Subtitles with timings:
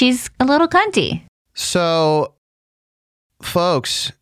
[0.00, 1.22] she's a little cunty.
[1.52, 2.32] So,
[3.42, 4.12] folks,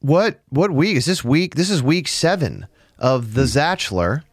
[0.00, 1.54] what what week is this week?
[1.54, 2.66] This is week seven
[2.98, 4.24] of The Bachelor.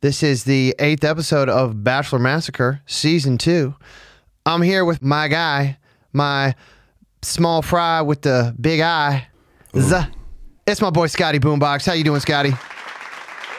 [0.00, 3.74] This is the eighth episode of Bachelor Massacre, season two.
[4.46, 5.76] I'm here with my guy,
[6.14, 6.54] my
[7.20, 9.28] small fry with the big eye.
[9.76, 10.06] Z-
[10.66, 11.84] It's my boy Scotty Boombox.
[11.84, 12.54] How you doing, Scotty?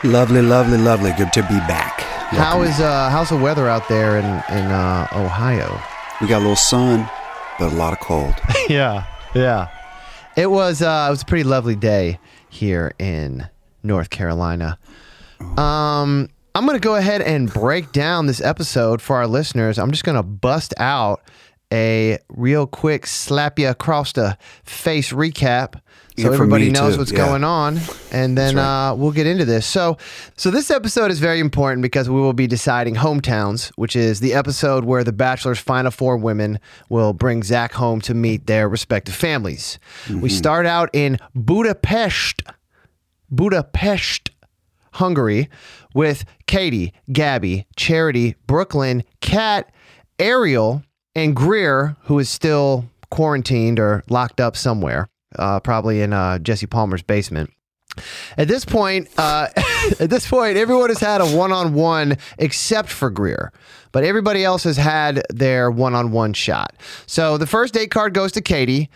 [0.03, 1.11] Lovely, lovely, lovely.
[1.15, 2.01] Good to be back.
[2.31, 5.79] How is uh how's the weather out there in in uh, Ohio?
[6.21, 7.09] We got a little sun,
[7.57, 8.35] but a lot of cold.
[8.69, 9.69] yeah, yeah.
[10.37, 13.47] It was uh, it was a pretty lovely day here in
[13.81, 14.77] North Carolina.
[15.57, 19.79] Um, I'm gonna go ahead and break down this episode for our listeners.
[19.79, 21.23] I'm just gonna bust out
[21.73, 25.81] a real quick slap you across the face recap
[26.17, 27.25] so everybody knows too, what's yeah.
[27.25, 27.79] going on
[28.11, 29.65] and then uh, we'll get into this.
[29.65, 29.97] So
[30.35, 34.33] so this episode is very important because we will be deciding hometowns which is the
[34.33, 39.15] episode where the bachelor's final four women will bring zach home to meet their respective
[39.15, 39.79] families.
[40.05, 40.21] Mm-hmm.
[40.21, 42.43] we start out in budapest
[43.29, 44.29] budapest
[44.93, 45.49] hungary
[45.93, 49.71] with katie gabby charity brooklyn kat
[50.19, 50.83] ariel
[51.15, 56.67] and greer who is still quarantined or locked up somewhere uh, probably in uh, jesse
[56.67, 57.49] palmer's basement
[58.37, 59.47] at this point, uh,
[59.99, 63.51] at this point, everyone has had a one-on-one except for Greer,
[63.91, 66.75] but everybody else has had their one-on-one shot.
[67.05, 68.89] So the first date card goes to Katie.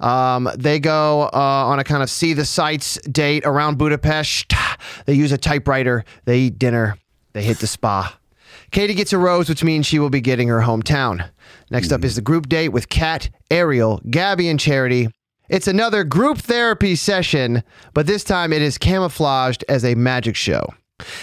[0.00, 4.52] Um, they go uh, on a kind of see the sights date around Budapest.
[5.06, 6.04] They use a typewriter.
[6.24, 6.98] They eat dinner.
[7.32, 8.18] They hit the spa.
[8.72, 11.30] Katie gets a rose, which means she will be getting her hometown.
[11.70, 15.08] Next up is the group date with Kat, Ariel, Gabby, and Charity.
[15.52, 20.66] It's another group therapy session, but this time it is camouflaged as a magic show.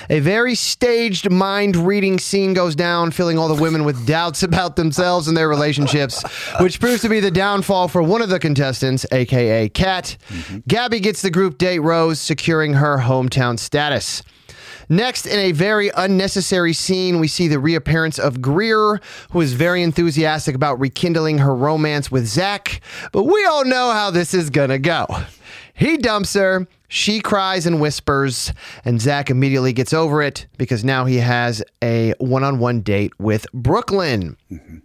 [0.08, 4.75] A very staged mind reading scene goes down, filling all the women with doubts about
[4.75, 6.23] themselves and their relationships,
[6.59, 10.16] which proves to be the downfall for one of the contestants, aka Kat.
[10.30, 10.59] Mm-hmm.
[10.67, 14.21] Gabby gets the group date rose, securing her hometown status.
[14.89, 19.00] Next, in a very unnecessary scene, we see the reappearance of Greer,
[19.32, 22.82] who is very enthusiastic about rekindling her romance with Zach.
[23.11, 25.05] But we all know how this is gonna go.
[25.76, 28.52] He dumps her, she cries and whispers,
[28.83, 33.14] and Zach immediately gets over it because now he has a one on one date
[33.20, 34.36] with Brooklyn.
[34.52, 34.78] Mm-hmm.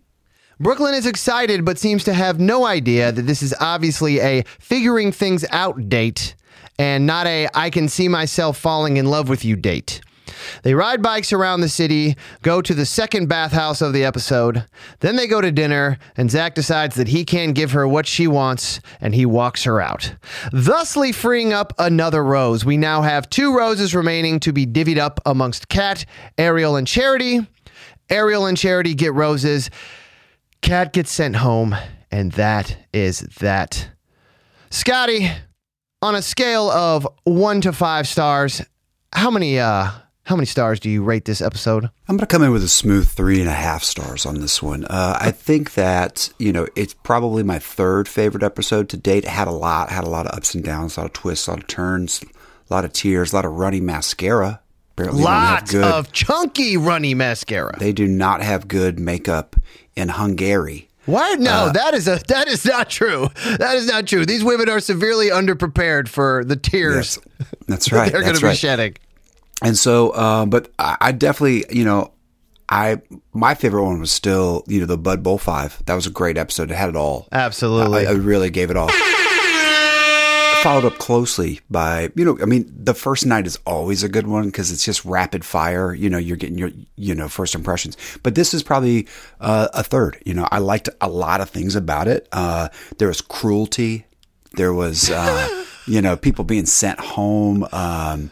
[0.61, 5.11] Brooklyn is excited, but seems to have no idea that this is obviously a figuring
[5.11, 6.37] things out date
[6.79, 10.01] and not a I can see myself falling in love with you date.
[10.63, 14.65] They ride bikes around the city, go to the second bathhouse of the episode,
[15.01, 18.27] then they go to dinner, and Zach decides that he can't give her what she
[18.27, 20.15] wants, and he walks her out.
[20.53, 22.65] Thusly freeing up another rose.
[22.65, 26.05] We now have two roses remaining to be divvied up amongst Kat,
[26.39, 27.47] Ariel, and Charity.
[28.11, 29.71] Ariel and Charity get roses.
[30.63, 31.77] Kat gets sent home,
[32.11, 33.91] and that is that.
[34.71, 35.31] Scotty,
[36.05, 38.63] on a scale of one to five stars,
[39.15, 39.91] how many uh
[40.25, 41.85] how many stars do you rate this episode?
[42.09, 44.63] I'm going to come in with a smooth three and a half stars on this
[44.63, 44.87] one.
[44.87, 49.25] Uh, I think that, you know, it's probably my third favorite episode to date.
[49.25, 51.47] It had a lot, had a lot of ups and downs, a lot of twists,
[51.47, 52.23] a lot of turns,
[52.71, 54.61] a lot of tears, a lot of runny mascara.
[54.93, 57.77] Apparently Lots good, of chunky runny mascara.
[57.79, 59.57] they do not have good makeup
[59.95, 60.89] in Hungary.
[61.07, 61.39] What?
[61.41, 63.29] No, Uh, that is a that is not true.
[63.59, 64.25] That is not true.
[64.25, 68.11] These women are severely underprepared for the tears Yes, that's right.
[68.13, 68.57] they're going to be right.
[68.57, 68.97] shedding.
[69.63, 72.13] And so, uh, but I, I definitely, you know,
[72.69, 73.01] I
[73.33, 75.83] my favorite one was still, you know, the Bud Bowl Five.
[75.87, 76.71] That was a great episode.
[76.71, 77.29] It had it all.
[77.33, 78.07] Absolutely.
[78.07, 78.89] I, I really gave it all.
[80.65, 84.27] Followed up closely by, you know, I mean, the first night is always a good
[84.27, 85.93] one because it's just rapid fire.
[85.93, 87.99] You know, you're getting your, you know, first impressions.
[88.23, 89.07] But this is probably
[89.43, 90.23] uh, a third.
[90.25, 92.27] You know, I liked a lot of things about it.
[92.33, 94.07] Uh, there was cruelty.
[94.55, 97.69] There was, uh, you know, people being sent home.
[97.71, 98.31] Um,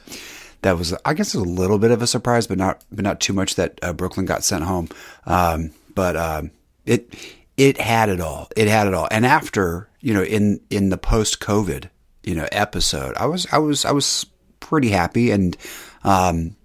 [0.63, 3.05] that was, I guess, it was a little bit of a surprise, but not, but
[3.05, 4.89] not too much that uh, Brooklyn got sent home.
[5.27, 6.51] Um, but um,
[6.87, 7.15] it,
[7.59, 8.49] it had it all.
[8.57, 9.07] It had it all.
[9.11, 11.91] And after, you know, in in the post COVID,
[12.23, 14.27] you know, episode, I was, I was, I was
[14.61, 15.57] pretty happy, and,
[16.05, 16.57] um,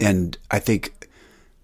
[0.00, 1.08] and I think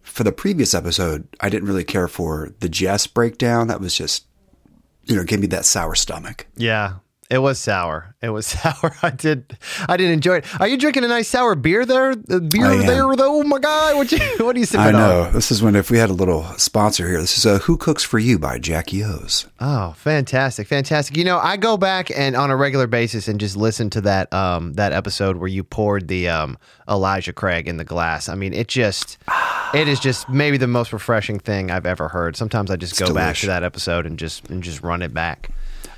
[0.02, 3.68] for the previous episode, I didn't really care for the Jess breakdown.
[3.68, 4.26] That was just,
[5.04, 6.46] you know, gave me that sour stomach.
[6.56, 6.94] Yeah,
[7.34, 8.14] it was sour.
[8.22, 8.94] It was sour.
[9.02, 9.58] I did.
[9.88, 10.60] I didn't enjoy it.
[10.60, 12.14] Are you drinking a nice sour beer there?
[12.14, 13.40] The beer there, though.
[13.40, 13.96] Oh my god!
[13.96, 14.18] What you?
[14.44, 14.92] What are you sipping I on?
[14.92, 15.30] know.
[15.32, 17.20] This is when if we had a little sponsor here.
[17.20, 19.46] This is uh, Who Cooks for You by Jackie O's.
[19.58, 21.16] Oh, fantastic, fantastic!
[21.16, 24.32] You know, I go back and on a regular basis and just listen to that
[24.32, 26.56] um that episode where you poured the um
[26.88, 28.28] Elijah Craig in the glass.
[28.28, 29.18] I mean, it just
[29.74, 32.36] it is just maybe the most refreshing thing I've ever heard.
[32.36, 35.50] Sometimes I just go back to that episode and just and just run it back.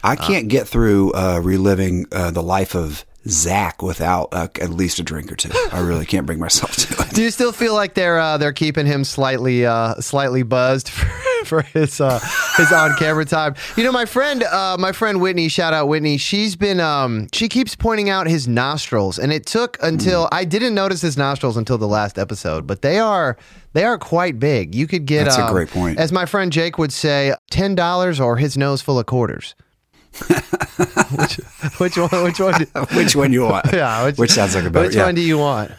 [0.06, 5.00] I can't get through uh, reliving uh, the life of Zach without uh, at least
[5.00, 5.50] a drink or two.
[5.72, 7.10] I really can't bring myself to it.
[7.10, 11.06] Do you still feel like they're uh, they're keeping him slightly uh, slightly buzzed for,
[11.44, 12.20] for his uh,
[12.56, 13.56] his on camera time?
[13.76, 16.18] You know, my friend uh, my friend Whitney, shout out Whitney.
[16.18, 20.74] She's been um, she keeps pointing out his nostrils, and it took until I didn't
[20.74, 23.36] notice his nostrils until the last episode, but they are
[23.72, 24.72] they are quite big.
[24.72, 25.98] You could get That's a um, great point.
[25.98, 29.56] as my friend Jake would say, ten dollars or his nose full of quarters.
[31.18, 31.34] which,
[31.78, 32.24] which one?
[32.24, 32.54] Which one?
[32.54, 33.66] do- Which one you want?
[33.72, 34.86] yeah, which, sounds like a better.
[34.86, 35.04] Which yeah.
[35.04, 35.72] one do you want?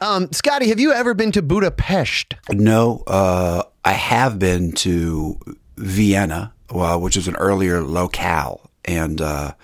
[0.00, 2.34] Um, Scotty, have you ever been to Budapest?
[2.50, 5.38] No, uh, I have been to
[5.76, 9.54] Vienna, which is an earlier locale, and uh,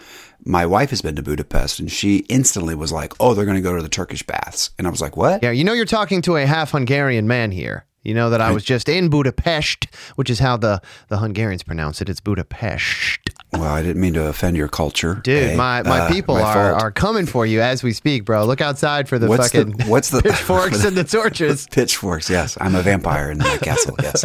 [0.44, 3.62] my wife has been to Budapest, and she instantly was like, "Oh, they're going to
[3.62, 6.22] go to the Turkish baths," and I was like, "What?" Yeah, you know you're talking
[6.22, 7.84] to a half Hungarian man here.
[8.04, 12.00] You know that I was just in Budapest, which is how the, the Hungarians pronounce
[12.00, 12.08] it.
[12.08, 13.18] It's Budapest.
[13.52, 15.56] Well, I didn't mean to offend your culture, Dude, eh?
[15.56, 16.82] my, my Uh, people my are, fault.
[16.82, 18.44] are coming for you as we speak, bro.
[18.44, 21.66] Look outside for the What's the- fucking what's the- pitchforks and the torches.
[21.70, 22.28] pitchforks.
[22.30, 23.96] Yes, I'm a vampire in the castle.
[24.02, 24.24] Yes.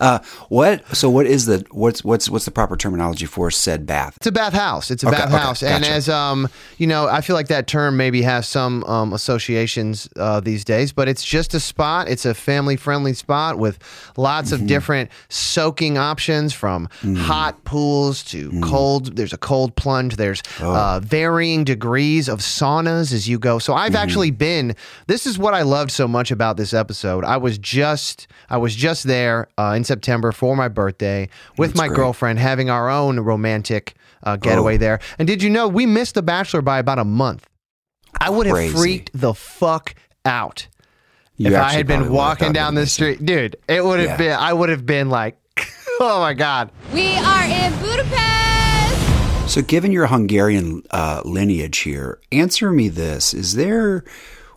[0.00, 0.86] Uh, what?
[0.96, 4.16] So, what is the what's what's what's the proper terminology for said bath?
[4.18, 4.90] It's a bathhouse.
[4.90, 7.96] It's a Okay, bathhouse, okay, and as um, you know, I feel like that term
[7.96, 12.08] maybe has some um, associations uh, these days, but it's just a spot.
[12.08, 12.34] It's a
[13.10, 13.78] family-friendly spot with
[14.16, 14.62] lots Mm-hmm.
[14.62, 17.16] of different soaking options, from Mm.
[17.16, 19.16] hot pools to cold.
[19.16, 20.16] There's a cold plunge.
[20.16, 20.74] There's Oh.
[20.74, 23.58] uh, varying degrees of saunas as you go.
[23.58, 23.82] So Mm-hmm.
[23.82, 24.74] I've actually been.
[25.06, 27.24] This is what I loved so much about this episode.
[27.24, 31.86] I was just I was just there uh, in September for my birthday with my
[31.88, 31.96] great.
[31.96, 34.78] girlfriend, having our own romantic uh, getaway Oh.
[34.78, 35.00] there.
[35.18, 37.46] And did you know we missed The Bachelor by about a month?
[38.20, 38.76] I would have Crazy.
[38.76, 40.66] freaked the fuck out
[41.40, 43.56] You if I had been walking down it the street, dude.
[43.66, 44.16] It would have Yeah.
[44.18, 44.32] been.
[44.32, 45.38] I would have been like,
[46.00, 46.70] oh my god.
[46.92, 49.48] We are in Budapest.
[49.50, 54.04] So, given your Hungarian uh, lineage here, answer me this: Is there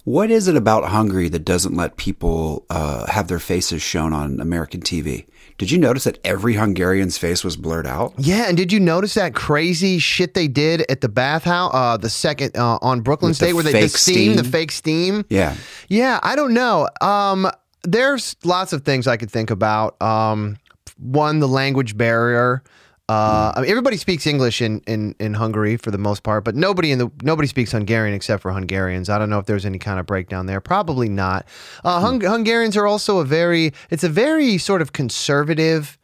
[0.03, 4.41] what is it about Hungary that doesn't let people uh, have their faces shown on
[4.41, 5.25] American TV?
[5.57, 8.13] Did you notice that every Hungarian's face was blurred out?
[8.17, 12.09] Yeah, and did you notice that crazy shit they did at the bathhouse, uh, the
[12.09, 15.25] second uh, on Brooklyn With the State, where they the fake steam, the fake steam?
[15.29, 15.55] Yeah.
[15.89, 16.89] Yeah, I don't know.
[17.01, 17.49] Um,
[17.83, 20.01] there's lots of things I could think about.
[20.01, 20.57] Um,
[20.97, 22.63] one, the language barrier.
[23.09, 26.55] Uh, I mean, everybody speaks English in, in, in Hungary for the most part, but
[26.55, 29.09] nobody in the nobody speaks Hungarian except for Hungarians.
[29.09, 30.61] I don't know if there's any kind of breakdown there.
[30.61, 31.45] Probably not.
[31.83, 35.97] Uh, Hung- Hungarians are also a very it's a very sort of conservative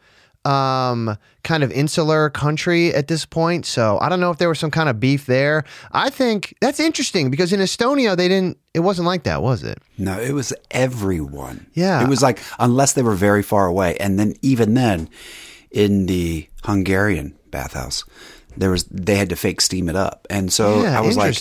[0.44, 3.66] um, kind of insular country at this point.
[3.66, 5.64] So I don't know if there was some kind of beef there.
[5.94, 8.58] I think that's interesting because in Estonia they didn't.
[8.74, 9.80] It wasn't like that, was it?
[9.98, 11.68] No, it was everyone.
[11.76, 12.04] Yeah.
[12.04, 13.96] It was like, unless they were very far away.
[13.98, 15.10] And then, even then,
[15.72, 18.04] in the Hungarian bathhouse,
[18.58, 20.28] there was, they had to fake steam it up.
[20.30, 21.36] And so Yeah, I was like,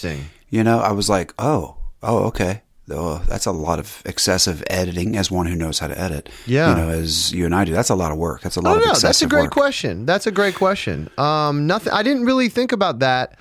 [0.50, 2.62] you know, I was like, oh, oh, okay.
[2.91, 6.31] Oh, that's a lot of excessive editing as one who knows how to edit.
[6.47, 6.70] Yeah.
[6.70, 7.73] You know, as you and I do.
[7.73, 8.41] That's a lot of work.
[8.41, 9.50] That's a lot Oh of no, that's a great work.
[9.50, 10.06] question.
[10.06, 11.11] That's a great question.
[11.19, 11.93] Um, nothing.
[11.93, 13.38] I didn't really think about that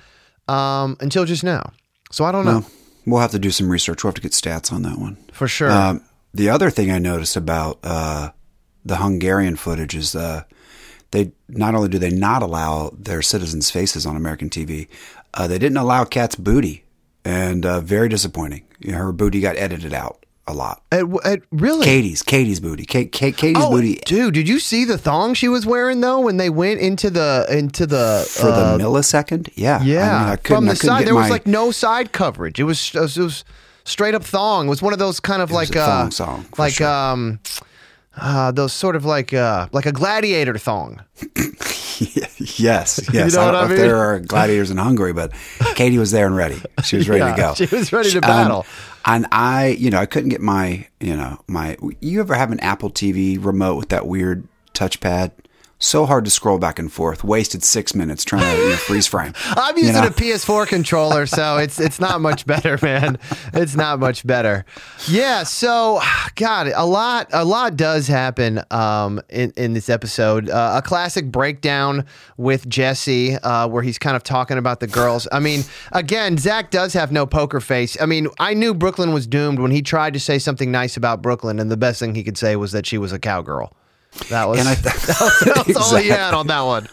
[0.48, 1.72] um, until just now.
[2.12, 2.70] So I don't know Well,
[3.06, 4.04] we'll have to do some research.
[4.04, 5.16] We'll have to get stats on that one.
[5.32, 5.70] for sure.
[5.70, 6.02] Um,
[6.34, 8.32] the other thing I noticed about uh,
[8.84, 10.42] the Hungarian footage is uh,
[11.10, 14.88] they not only do they not allow their citizens' faces on American TV,
[15.34, 16.84] uh, they didn't allow Kat's booty,
[17.24, 18.64] and uh, very disappointing.
[18.80, 20.82] You know, her booty got edited out a lot.
[20.92, 21.84] At- at- really?
[21.84, 25.48] Katie's, Katie's booty, Kate, Kate, Katie's Oh, booty dude, did you see the thong she
[25.48, 29.50] was wearing though when they went into the into the for uh, the millisecond.
[29.56, 32.12] Yeah, Yeah, I mean, I couldn't, from the side there was my- like no side
[32.12, 32.58] coverage.
[32.60, 33.44] It was it was, it was
[33.84, 34.66] straight up thong.
[34.66, 36.86] It was one of those kind of was like a uh, thong song, like sure.
[36.88, 37.40] um
[38.20, 41.02] uh, those sort of like uh like a gladiator thong.
[41.98, 43.00] yes, yes.
[43.12, 43.78] You know I don't I know if mean?
[43.78, 45.32] there are gladiators in Hungary, but
[45.74, 46.60] Katie was there and ready.
[46.84, 47.54] She was ready Yeah, to go.
[47.66, 48.66] she was ready to Um, battle.
[49.04, 51.76] and I, you know, I couldn't get my, you know, my.
[52.00, 55.32] You ever have an Apple TV remote with that weird touchpad?
[55.80, 57.22] So hard to scroll back and forth.
[57.22, 59.32] Wasted six minutes trying to you know, freeze frame.
[59.44, 60.08] I'm You using know?
[60.08, 63.16] a PS4 controller, so it's it's not much better, man.
[63.54, 64.64] It's not much better.
[65.06, 65.44] Yeah.
[65.44, 66.00] So,
[66.34, 70.50] God, a lot a lot does happen um, in in this episode.
[70.50, 72.04] Uh, a classic breakdown
[72.36, 75.28] with Jesse, uh, where he's kind of talking about the girls.
[75.30, 77.96] I mean, again, Zach does have no poker face.
[78.00, 81.22] I mean, I knew Brooklyn was doomed when he tried to say something nice about
[81.22, 83.72] Brooklyn, and the best thing he could say was that she was a cowgirl.
[84.30, 86.88] That was And I that was all he had on that one.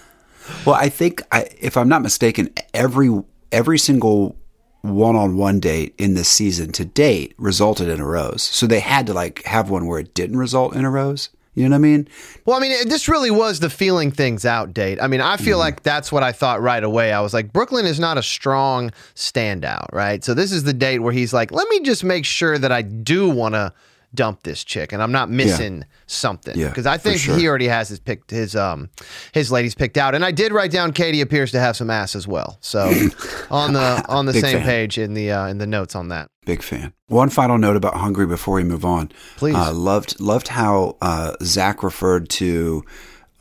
[0.66, 3.10] Well, I think, I, if I'm not mistaken, every
[3.52, 4.36] every single
[4.82, 8.44] one-on-one date in this season to date resulted in a rose.
[8.44, 11.30] So they had to like have one where it didn't result in a rose.
[11.56, 12.08] You know what I mean?
[12.44, 15.02] Well, I mean, this really was the feeling things out date.
[15.02, 15.62] I mean, I feel mm-hmm.
[15.62, 17.14] like that's what I thought right away.
[17.14, 20.22] I was like, Brooklyn is not a strong standout, right?
[20.22, 22.82] So this is the date where he's like, let me just make sure that I
[22.82, 23.72] do want to
[24.16, 27.38] dump this chick and I'm not missing something Yeah, because I think sure.
[27.38, 28.90] he already has his picked his um
[29.34, 32.16] his ladies picked out and I did write down Katie appears to have some ass
[32.16, 32.82] as well so
[33.52, 34.66] on the on the same fan.
[34.66, 36.94] page in the uh, in the notes on that Big fan.
[37.08, 39.12] One final note about Hungary before we move on.
[39.36, 39.56] Please.
[39.56, 42.84] Uh, loved loved how uh, Zach referred to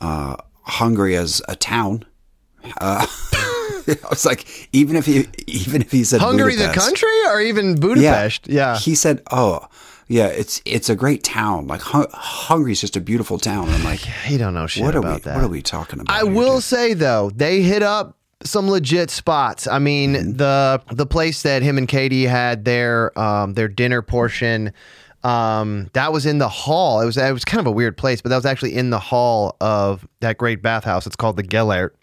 [0.01, 2.03] uh, Hungary as a town.
[2.81, 3.05] Uh,
[3.87, 7.79] I was like, even if he even if he said Hungary the country or even
[7.79, 9.67] Budapest yeah, He said, "Oh,
[10.07, 11.67] yeah, it's it's a great town.
[11.67, 14.99] Like Hun- Hungary's just a beautiful town." I'm like, he don't know shit "What are
[14.99, 15.21] about we?
[15.21, 16.63] that What are we talking about?" I here, will dude?
[16.63, 19.65] say though, they hit up some legit spots.
[19.67, 20.31] I mean, Mm-hmm.
[20.33, 24.71] the the place that him and Katie had their um, their dinner portion.
[25.23, 27.01] Um, that was in the hall.
[27.01, 28.99] It was it was kind of a weird place, but that was actually in the
[28.99, 31.07] hall of that great bathhouse.
[31.07, 31.95] It's called the Gellert.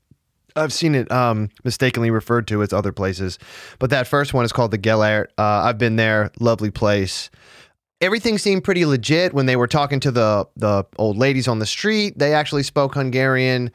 [0.56, 3.38] I've seen it um, mistakenly referred to as other places,
[3.78, 5.32] but that first one is called the Gellert.
[5.38, 6.30] Uh, I've been there.
[6.40, 7.30] Lovely place
[8.02, 11.66] everything seemed pretty legit when they were talking to the the old ladies on the
[11.66, 12.18] street.
[12.18, 13.71] They actually spoke Hungarian.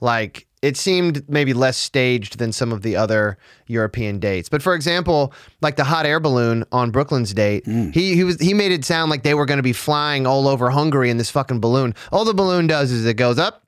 [0.00, 3.36] Like it seemed maybe less staged than some of the other
[3.66, 4.48] European dates.
[4.48, 7.92] But for example, like the hot air balloon on Brooklyn's date, mm.
[7.92, 10.48] he he was he made it sound like they were going to be flying all
[10.48, 11.94] over Hungary in this fucking balloon.
[12.12, 13.66] All the balloon does is it goes up,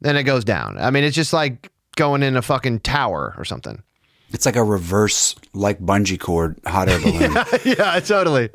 [0.00, 0.78] then it goes down.
[0.78, 3.82] I mean, it's just like going in a fucking tower or something.
[4.32, 7.36] it's like a reverse, like bungee cord hot air balloon.
[7.64, 8.48] yeah, totally.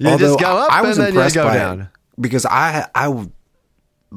[0.00, 1.88] You Although just go up I, was and then you go down.
[2.18, 3.28] because I I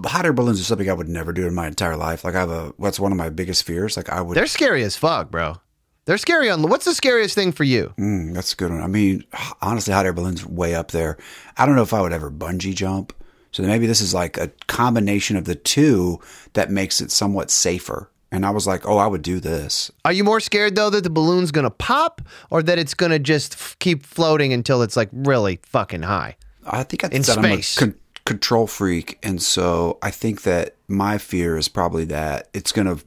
[0.05, 2.23] hot air balloons are something I would never do in my entire life.
[2.23, 3.97] Like I have a what's one of my biggest fears.
[3.97, 4.37] Like I would.
[4.37, 5.57] They're scary as fuck, bro.
[6.05, 6.61] They're scary on.
[6.63, 7.93] What's the scariest thing for you?
[7.97, 8.81] Mm, that's a good one.
[8.81, 9.25] I mean,
[9.61, 11.17] honestly, hot air balloons way up there.
[11.57, 13.13] I don't know if I would ever bungee jump.
[13.51, 16.19] So maybe this is like a combination of the two
[16.53, 18.09] that makes it somewhat safer.
[18.33, 19.91] And I was like, oh, I would do this.
[20.03, 23.53] Are you more scared though that the balloon's gonna pop, or that it's gonna just
[23.53, 26.35] f- keep floating until it's like really fucking high?
[26.65, 27.79] I think I In said space.
[27.81, 32.47] I'm a con- control freak, and so I think that my fear is probably that
[32.55, 32.97] it's gonna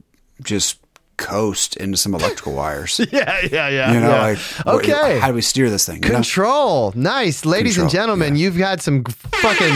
[0.41, 0.77] just
[1.17, 3.01] coast into some electrical wires.
[3.11, 3.91] Yeah, yeah, yeah.
[3.93, 5.19] You know, like what- okay.
[5.19, 6.03] how do we steer this thing?
[6.03, 6.15] you know?
[6.15, 8.35] Control, nice, ladies and gentlemen.
[8.37, 8.43] yeah.
[8.43, 9.73] You've got some fucking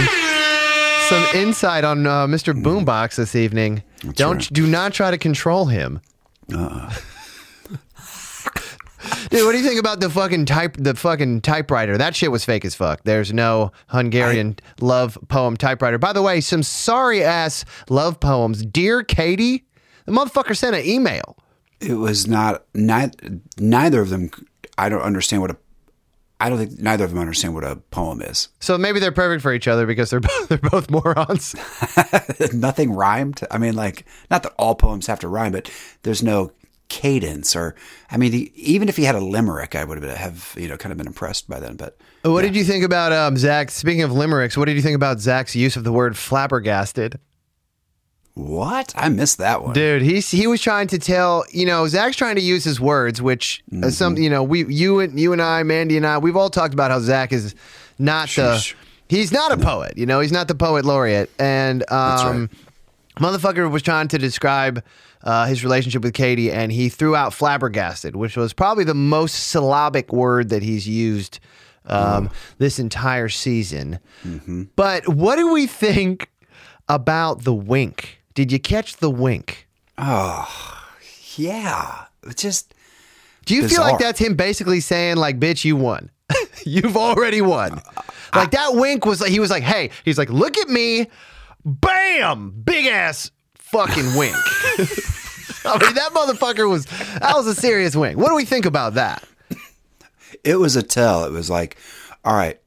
[1.10, 2.54] some insight on uh, Mr.
[2.54, 3.84] Boombox this evening.
[4.14, 4.50] Don't right.
[4.54, 6.02] do not try to control him.
[6.54, 6.94] Uh-uh.
[9.30, 11.98] Dude, what do you think about the fucking type the fucking typewriter?
[11.98, 13.02] That shit was fake as fuck.
[13.04, 15.98] There's no Hungarian love poem typewriter.
[15.98, 18.66] By the way, some sorry ass love poems.
[18.66, 19.66] Dear Katie,
[20.06, 21.38] the motherfucker sent an email.
[21.80, 24.30] It was not neither, neither of them.
[24.78, 25.58] I don't understand what a.
[26.42, 28.50] I don't think neither of them understand what a poem is.
[28.60, 31.56] So maybe they're perfect for each other because they're both, they're both morons.
[32.54, 33.42] Nothing rhymed.
[33.52, 35.72] I mean, like not that all poems have to rhyme, but
[36.04, 36.52] there's no
[36.90, 37.76] cadence or.
[38.10, 40.78] I mean, the, even if he had a limerick, I would have, have you know
[40.78, 41.76] kind of been impressed by then.
[41.76, 43.70] But What did you think about um, Zach?
[43.70, 47.20] Speaking of limericks, what did you think about Zach's use of the word flabbergasted?
[48.34, 48.94] What?
[48.96, 49.74] I missed that one.
[49.74, 53.22] Dude, he's he was trying to tell, you know, Zach's trying to use his words,
[53.22, 54.24] which uh, some, Mm-hmm.
[54.24, 56.92] you know, we, you and you and I, Mandy and I, we've all talked about
[56.92, 57.56] how Zach is
[58.00, 58.72] not Sheesh.
[58.74, 58.78] the,
[59.16, 62.50] he's not a poet, you know, he's not the poet laureate, and um,
[63.20, 64.84] motherfucker was trying to describe
[65.24, 69.34] uh, his relationship with Katie, and he threw out flabbergasted, which was probably the most
[69.50, 71.40] syllabic word that he's used
[71.86, 74.00] um, this entire season.
[74.76, 76.30] But what do we think
[76.88, 78.21] about the wink?
[78.34, 79.68] Did you catch the wink?
[79.98, 80.48] Oh,
[81.36, 82.74] yeah, it's just
[83.46, 86.10] Do you feel like that's him basically saying like, "Bitch, you won.
[86.66, 88.02] You've already won." Uh,
[88.34, 91.08] like that wink was like he was like, "Hey," he's like, "Look at me,
[91.66, 94.36] bam, big ass fucking wink."
[95.64, 98.18] I mean, that motherfucker was that was a serious wink.
[98.18, 99.24] What do we think about that?
[100.44, 101.26] it was a tell.
[101.26, 101.78] It was like,
[102.24, 102.60] all right,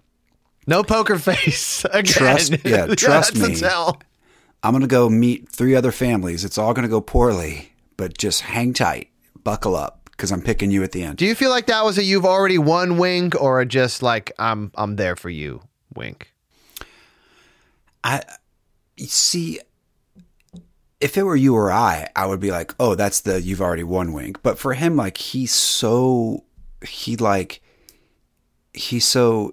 [0.67, 2.05] No poker face again.
[2.05, 3.69] Trust- yeah, trust that's me.
[4.65, 6.43] I'm gonna go meet three other families.
[6.43, 9.11] It's all gonna go poorly, but just hang tight,
[9.45, 11.19] buckle up, because I'm picking you at the end.
[11.19, 14.33] Do you feel like that was a "you've already won" wink, or a just like
[14.39, 15.61] "I'm I'm there for you"
[15.95, 16.33] wink?
[18.03, 18.23] I
[18.97, 19.61] see.
[20.99, 23.85] If it were you or I, I would be like, "Oh, that's the you've already
[23.85, 26.45] won wink." But for him, like he's so
[26.89, 27.61] he like
[28.73, 29.53] he's so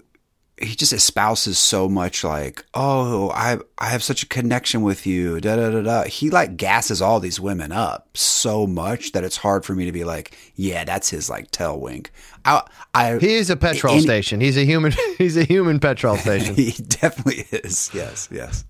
[0.61, 5.41] he just espouses so much like, oh, I I have such a connection with you,
[5.41, 6.03] da da da da.
[6.03, 9.91] He like gasses all these women up so much that it's hard for me to
[9.91, 12.11] be like, yeah, that's his like tail wink.
[12.45, 12.63] I,
[12.93, 14.41] I He is a petrol station.
[14.41, 14.93] He's a human.
[15.17, 16.55] He's a human petrol station.
[16.55, 17.91] he definitely is.
[17.93, 18.63] Yes, yes.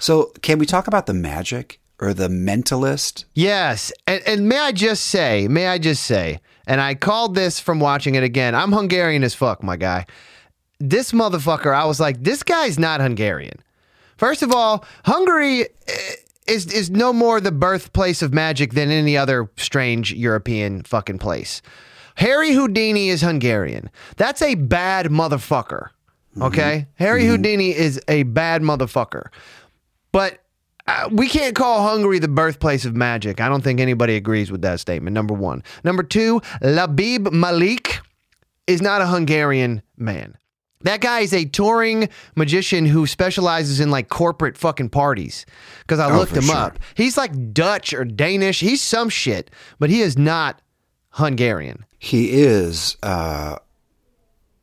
[0.00, 3.24] So, can we talk about the magic or the mentalist?
[3.34, 7.58] Yes, and, and may I just say, may I just say, and I called this
[7.58, 8.54] from watching it again.
[8.54, 10.06] I'm Hungarian as fuck, my guy.
[10.80, 13.60] This motherfucker, I was like, this guy's not Hungarian.
[14.16, 16.14] First of all, Hungary eh,
[16.46, 21.62] is is no more the birthplace of magic than any other strange European fucking place.
[22.16, 23.90] Harry Houdini is Hungarian.
[24.16, 25.90] That's a bad motherfucker.
[26.40, 29.26] Okay, Harry Houdini is a bad motherfucker.
[30.12, 30.40] But
[30.86, 33.40] uh, we can't call Hungary the birthplace of magic.
[33.40, 35.14] I don't think anybody agrees with that statement.
[35.14, 35.62] Number one.
[35.84, 38.00] Number two, Labib Malik
[38.66, 40.36] is not a Hungarian man.
[40.82, 45.44] That guy is a touring magician who specializes in like corporate fucking parties.
[45.80, 46.56] Because I looked him sure.
[46.56, 46.78] up.
[46.94, 48.60] He's like Dutch or Danish.
[48.60, 50.60] He's some shit, but he is not
[51.10, 51.84] Hungarian.
[51.98, 52.96] He is.
[53.02, 53.58] uh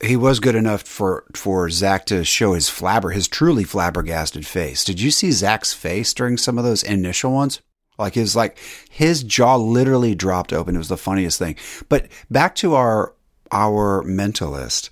[0.03, 4.84] he was good enough for for Zach to show his flabber, his truly flabbergasted face.
[4.84, 7.62] Did you see Zach's face during some of those initial ones?
[7.98, 8.57] Like his like
[8.89, 10.75] his jaw literally dropped open.
[10.75, 11.55] It was the funniest thing.
[11.88, 13.13] But back to our
[13.51, 14.89] our mentalist.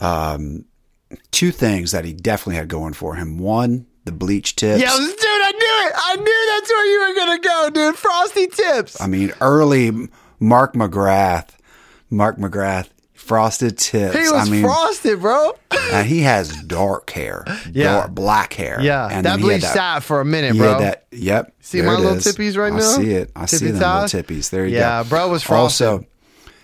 [0.00, 0.64] Um,
[1.30, 3.38] two things that he definitely had going for him.
[3.38, 4.80] One, the bleach tips.
[4.82, 5.92] Yeah, dude, I knew it.
[5.96, 7.96] I knew that's where you were gonna go, dude.
[7.98, 9.00] Frosty tips.
[9.00, 10.08] I mean, early
[10.40, 11.48] Mark McGrath,
[12.10, 14.16] Mark McGrath, frosted tips.
[14.16, 15.52] he was I mean, frosted, bro.
[15.70, 17.84] uh, he has dark hair, Yeah.
[17.98, 18.78] dark, black hair.
[18.80, 20.80] Yeah, And that then he had bleached out for a minute, bro.
[20.80, 21.04] that.
[21.12, 21.54] Yep.
[21.60, 22.24] See my little is.
[22.26, 22.82] tippies right I now?
[22.82, 23.30] see it.
[23.36, 24.12] I see Tippy them toes?
[24.14, 24.50] little tippies.
[24.50, 24.86] There you Yeah, go.
[24.86, 25.86] Yeah, bro was frosted.
[25.86, 26.06] Also,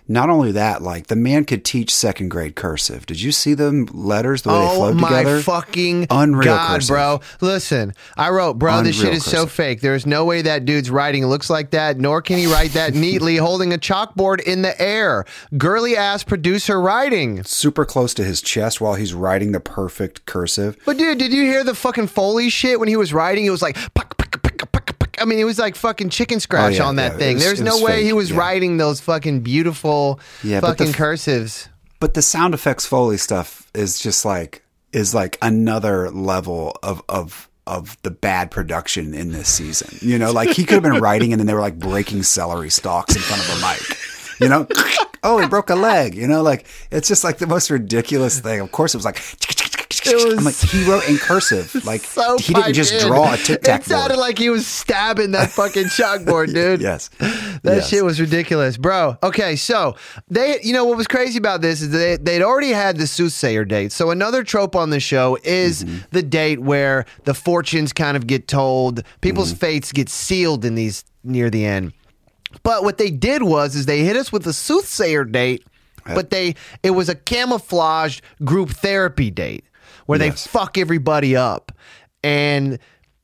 [0.08, 3.04] not only that, like the man could teach second grade cursive.
[3.06, 6.88] Did you see them letters the way they Oh my fucking Unreal god, cursive.
[6.88, 7.20] bro!
[7.40, 9.80] Listen, I wrote, bro, this shit Unreal is so fake.
[9.82, 13.36] There's no way that dude's writing looks like that, nor can he write that neatly,
[13.36, 15.24] holding a chalkboard in the air.
[15.56, 17.44] Girly ass producer writing.
[17.44, 20.76] Super close to his chest while he's writing the perfect cursive.
[20.86, 23.44] But dude, did you hear the fucking Foley shit when he was writing?
[23.44, 24.98] It was like, puck, puck, puck, puck, puck.
[25.20, 27.34] I mean, it was like fucking chicken scratch Oh, yeah, on that yeah, thing.
[27.37, 30.95] was- There's no way fake, he was writing those fucking beautiful Yeah, but the fucking
[30.95, 31.69] f- cursives.
[32.00, 34.62] But the sound effects Foley stuff is just like
[34.93, 39.99] is like another level of of of the bad production in this season.
[40.00, 42.71] You know, like he could have been writing and then they were like breaking celery
[42.71, 43.99] stalks in front of a mic.
[44.40, 44.66] You know,
[45.25, 46.14] oh, he broke a leg.
[46.14, 48.60] You know, like it's just like the most ridiculous thing.
[48.60, 49.16] Of course, it was like.
[50.06, 51.74] I'm like he wrote in cursive.
[51.84, 53.06] Like So he didn't just in.
[53.06, 54.18] draw a tic tac It sounded board.
[54.20, 56.80] like he was stabbing that fucking chalkboard, dude.
[56.80, 57.88] yes, That Yes.
[57.88, 59.16] shit was ridiculous, bro.
[59.22, 59.96] Okay, so
[60.28, 63.64] they, you know, what was crazy about this is they they'd already had the soothsayer
[63.64, 63.92] date.
[63.92, 65.98] So another trope on the show is Mm-hmm.
[66.10, 69.58] the date where the fortunes kind of get told, people's Mm-hmm.
[69.60, 71.92] fates get sealed in these near the end.
[72.62, 75.64] But what they did was is they hit us with a soothsayer date,
[76.06, 79.64] but they it was a camouflaged group therapy date
[80.08, 80.44] where Yes.
[80.44, 81.71] they fuck everybody up.
[82.25, 82.78] And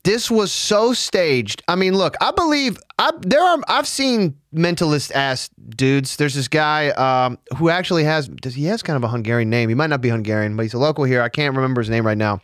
[0.04, 1.62] this was so staged.
[1.66, 6.16] I mean, look, I believe I there are I've seen mentalist ass dudes.
[6.16, 9.70] There's this guy um, who actually has does he has kind of a Hungarian name.
[9.70, 11.22] He might not be Hungarian, but he's a local here.
[11.22, 12.40] I can't remember his name right now.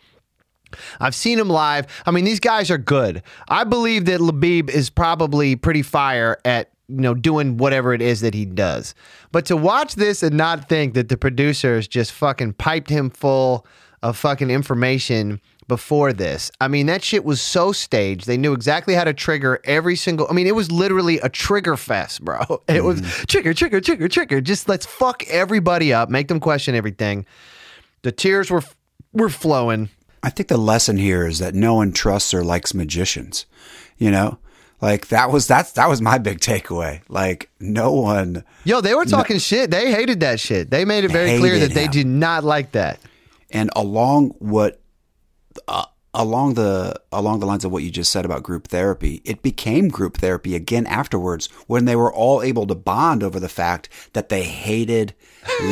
[0.99, 1.85] I've seen him live.
[2.07, 3.21] I mean, these guys are good.
[3.47, 8.21] I believe that Labib is probably pretty fire at you know doing whatever it is
[8.21, 8.95] that he does.
[9.31, 13.67] But to watch this and not think that the producers just fucking piped him full
[14.03, 16.51] of fucking information before this.
[16.59, 18.25] I mean, that shit was so staged.
[18.25, 20.27] They knew exactly how to trigger every single.
[20.29, 22.39] I mean, it was literally a trigger fest, bro.
[22.67, 23.23] It was mm-hmm.
[23.25, 24.41] trigger, trigger, trigger, trigger.
[24.41, 27.25] Just let's fuck everybody up, make them question everything.
[28.01, 28.63] The tears were
[29.13, 29.89] were flowing.
[30.23, 33.45] I think the lesson here is that no one trusts or likes magicians.
[33.97, 34.39] You know,
[34.81, 37.01] like that was that's that was my big takeaway.
[37.07, 38.43] Like no one.
[38.63, 39.69] Yo, they were talking shit.
[39.71, 40.69] They hated that shit.
[40.69, 41.91] They made it very clear that they him.
[41.91, 42.99] did not like that.
[43.51, 44.79] And along what
[45.67, 49.41] uh, along the along the lines of what you just said about group therapy it
[49.41, 53.87] became group therapy again afterwards when they were all able to bond over the fact
[54.13, 55.13] that they hated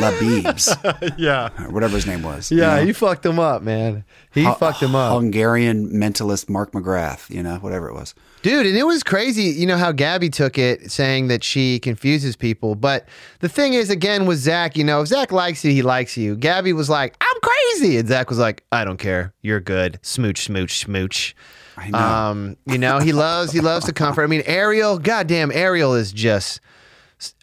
[0.00, 0.68] labibs
[1.18, 1.50] Yeah.
[1.70, 2.86] whatever his name was you Yeah, know?
[2.86, 4.04] he fucked him up, man.
[4.32, 5.12] He fucked him up.
[5.12, 9.66] hungarian mentalist mark mcgrath you know whatever it was Dude, and it was crazy, you
[9.66, 12.74] know, how Gabby took it, saying that she confuses people.
[12.74, 13.06] But
[13.40, 16.36] the thing is, again, with Zach, you know, if Zach likes you, he likes you.
[16.36, 17.96] Gabby was like, I'm crazy.
[17.98, 19.32] And Zach was like, I don't care.
[19.42, 19.98] You're good.
[20.02, 21.34] Smooch, smooch, smooch.
[21.76, 21.98] I know.
[21.98, 24.22] Um, you know, he loves he loves to comfort.
[24.22, 26.60] I mean, Ariel, goddamn, Ariel is just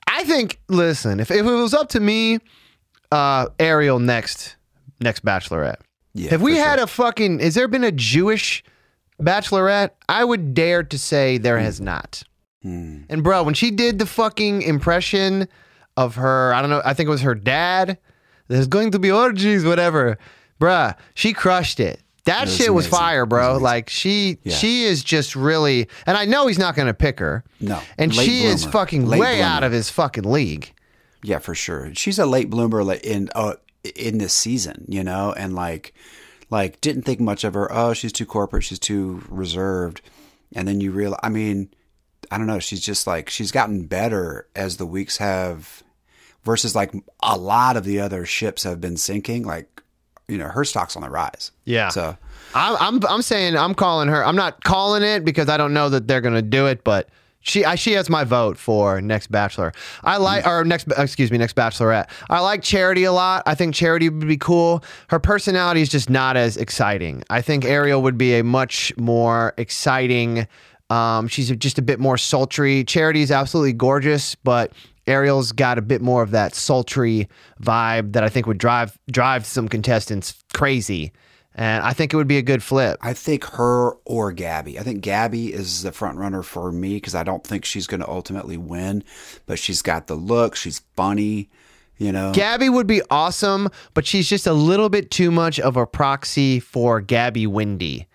[0.07, 2.39] I think, listen, if, if it was up to me,
[3.11, 4.55] uh, Ariel next
[4.99, 5.81] next Bachelorette.
[6.13, 6.85] Yeah, Have we had sure.
[6.85, 7.39] a fucking?
[7.39, 8.63] Has there been a Jewish
[9.21, 9.91] Bachelorette?
[10.09, 12.23] I would dare to say there has not.
[12.63, 13.01] Hmm.
[13.09, 15.47] And bro, when she did the fucking impression
[15.95, 17.99] of her, I don't know, I think it was her dad.
[18.47, 20.17] There's going to be orgies, whatever.
[20.59, 22.01] Bruh, she crushed it.
[22.25, 22.99] That was shit was amazing.
[22.99, 23.57] fire, It was bro.
[23.57, 24.55] Like she, Yeah.
[24.55, 27.43] she is just really, and I know he's not going to pick her.
[27.61, 27.81] No.
[27.97, 30.73] and Late she is fucking Late way out of his fucking league.
[31.23, 31.93] Yeah, for sure.
[31.95, 33.53] She's a late bloomer in uh,
[33.95, 35.93] in this season, you know, and like
[36.49, 37.71] like didn't think much of her.
[37.71, 38.63] Oh, she's too corporate.
[38.65, 40.01] She's too reserved.
[40.55, 41.69] And then you realize, I mean,
[42.29, 42.59] I don't know.
[42.59, 45.81] She's just like she's gotten better as the weeks have,
[46.47, 49.43] versus like a lot of the other ships have been sinking.
[49.43, 49.83] Like,
[50.29, 51.51] you know, her stock's on the rise.
[51.65, 51.89] Yeah.
[51.89, 52.15] So
[52.55, 54.25] I'm, I'm, I'm saying I'm calling her.
[54.25, 57.09] I'm not calling it because I don't know that they're going to do it, but
[57.41, 59.73] she, I, she has my vote for next Bachelor.
[60.05, 62.09] I like, or next, excuse me, next Bachelorette.
[62.29, 63.43] I like Charity a lot.
[63.45, 64.85] I think Charity would be cool.
[65.09, 67.23] Her personality is just not as exciting.
[67.29, 70.47] I think Ariel would be a much more exciting.
[70.89, 72.85] Um, she's just a bit more sultry.
[72.85, 74.71] Charity is absolutely gorgeous, but
[75.07, 77.27] Ariel's got a bit more of that sultry
[77.61, 81.11] vibe that I think would drive drive some contestants crazy.
[81.55, 82.99] And I think it would be a good flip.
[83.01, 84.77] I think her or Gabby.
[84.77, 88.01] I think Gabby is the front runner for me because I don't think she's going
[88.01, 89.03] to ultimately win,
[89.47, 90.55] but she's got the look.
[90.55, 91.49] She's funny,
[91.97, 92.31] you know.
[92.31, 96.59] Gabby would be awesome, but she's just a little bit too much of a proxy
[96.59, 98.05] for Gabby Windey.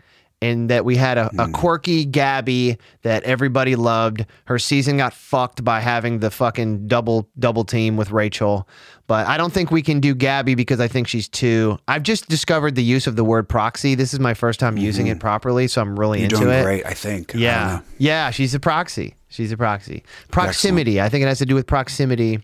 [0.42, 4.26] In that we had a, a quirky Gabby that everybody loved.
[4.46, 8.68] Her season got fucked by having the fucking double double team with Rachel.
[9.06, 11.78] But I don't think we can do Gabby because I think she's too.
[11.86, 13.94] I've just discovered the use of the word proxy.
[13.94, 16.40] This is my first time using it properly, so I'm really into it.
[16.40, 16.82] You're into doing it.
[16.82, 17.34] great, I think.
[17.34, 17.66] Yeah.
[17.66, 17.82] know.
[17.98, 19.14] Yeah, she's a proxy.
[19.28, 20.02] She's a proxy.
[20.30, 21.00] Proximity.
[21.00, 22.40] I think it has to do with proximity.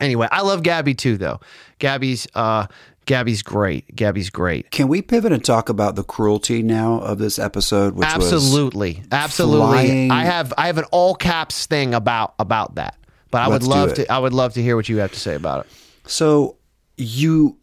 [0.00, 1.40] Anyway, I love Gabby too though.
[1.78, 2.66] Gabby's uh
[3.06, 3.94] Gabby's great.
[3.94, 4.70] Gabby's great.
[4.70, 7.94] Can we pivot and talk about the cruelty now of this episode?
[7.94, 9.02] Which was Absolutely.
[9.10, 9.58] Absolutely.
[9.66, 12.96] flying- I have I have an all caps thing about about that.
[13.30, 15.18] But I Let's would love to I would love to hear what you have to
[15.20, 15.72] say about it.
[16.06, 16.56] So
[16.96, 17.56] you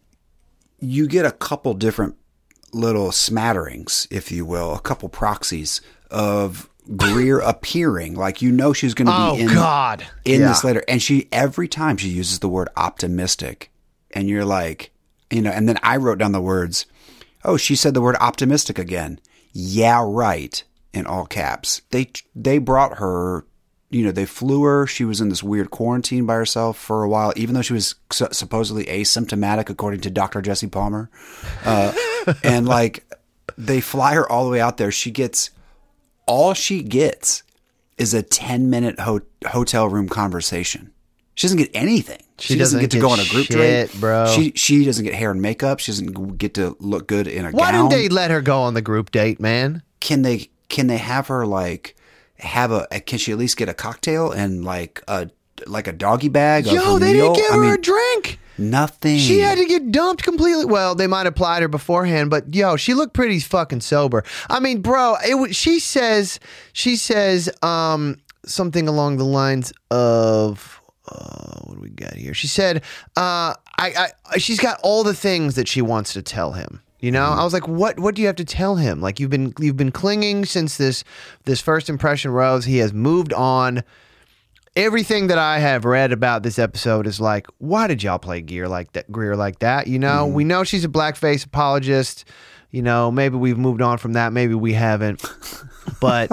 [0.80, 2.16] you get a couple different
[2.74, 8.16] little smatterings, if you will, a couple proxies of Greer appearing.
[8.16, 10.06] Like you know she's going to Oh be in God.
[10.26, 10.48] in Yeah.
[10.50, 13.72] this later, and she every time she uses the word optimistic,
[14.12, 14.92] and you're like,
[15.32, 16.86] you know, and then I wrote down the words.
[17.44, 19.20] Oh, she said the word optimistic again.
[19.54, 20.64] Yeah, right.
[20.94, 21.82] In all caps.
[21.92, 23.46] They they brought her.
[23.92, 24.86] You know, they flew her.
[24.86, 27.96] She was in this weird quarantine by herself for a while, even though she was
[28.12, 30.44] su- supposedly asymptomatic, according to Dr.
[30.44, 31.10] Jesse Palmer.
[31.66, 31.92] Uh,
[32.44, 33.04] and like,
[33.58, 34.92] they fly her all the way out there.
[34.92, 35.50] She gets
[36.28, 37.42] all she gets
[37.98, 40.92] is a 10 minute ho- hotel room conversation.
[41.40, 42.22] She doesn't get anything.
[42.38, 44.28] She, doesn't, doesn't get to get go on a group shit, date, bro.
[44.28, 45.80] She she doesn't get hair and makeup.
[45.80, 47.58] She doesn't get to look good in a gown.
[47.58, 47.90] Why gown.
[47.90, 49.82] didn't they let her go on the group date, man?
[50.02, 51.96] can they can they have her like
[52.40, 55.30] have a can she at least get a cocktail and like a
[55.66, 56.66] like a doggy bag?
[56.66, 57.34] Yo, they meal?
[57.34, 58.40] didn't give I her mean, a drink.
[58.58, 59.18] nothing.
[59.20, 60.66] She had to get dumped completely.
[60.66, 64.26] Well, they might have applied her beforehand, but yo, she looked pretty fucking sober.
[64.50, 66.38] I mean, bro, it she says
[66.74, 70.79] she says um something along the lines of
[71.10, 72.34] uh, what do we got here?
[72.34, 72.84] She said
[73.18, 76.82] uh I, I she's got all the things that she wants to tell him.
[77.00, 77.98] You know, I was like, "What?
[77.98, 79.00] What do you have to tell him?
[79.00, 81.06] Like, you've been you've been clinging since this
[81.46, 82.66] this first impression rose.
[82.66, 83.84] He has moved on
[84.76, 88.68] everything that I have read about this episode is like, why did y'all play Gear
[88.68, 89.12] like that?
[89.12, 89.88] Greer like that?
[89.88, 92.26] You know, we know she's a blackface apologist.
[92.72, 94.32] You know, maybe we've moved on from that.
[94.32, 95.24] Maybe we haven't.
[96.00, 96.32] But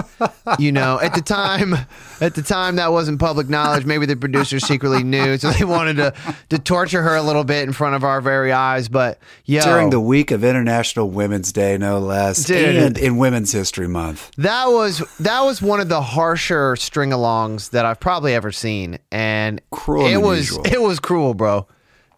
[0.59, 1.73] you know, at the time,
[2.21, 3.85] at the time that wasn't public knowledge.
[3.85, 6.13] Maybe the producers secretly knew, so they wanted to
[6.49, 8.87] to torture her a little bit in front of our very eyes.
[8.87, 12.75] But yo, during the week of International Women's Day, no less, Dude.
[12.75, 14.31] and in Women's History Month.
[14.37, 19.59] That was that was one of the harsher string-alongs that I've probably ever seen, and
[19.71, 20.73] Cruel it was unusual.
[20.73, 21.67] it was cruel, bro.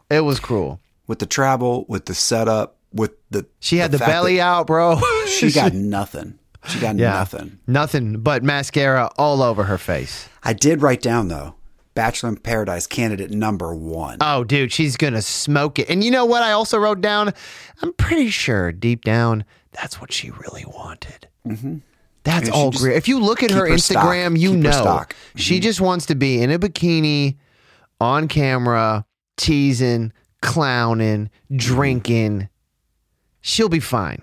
[0.09, 0.81] It was cruel.
[1.07, 4.99] With the travel, with the setup, with the She had the, fact belly out, bro.
[5.27, 6.39] She got nothing.
[6.67, 7.59] She got yeah, nothing.
[7.67, 10.27] nothing but mascara all over her face.
[10.43, 11.55] I did write down though,
[11.93, 14.17] Bachelor in Paradise candidate number one.
[14.19, 15.89] Oh, dude, she's gonna smoke it.
[15.89, 16.43] And you know what?
[16.43, 17.33] I also wrote down.
[17.81, 21.27] I'm pretty sure deep down that's what she really wanted.
[21.47, 21.77] Mm-hmm.
[22.23, 22.97] That's she all great.
[22.97, 24.05] If you look at her her stock.
[24.05, 25.15] Instagram, you Keep know stock.
[25.35, 27.37] she just wants to be in a bikini,
[28.01, 29.05] on camera,
[29.37, 32.49] teasing, clowning, drinking.
[33.41, 34.19] She'll be fine.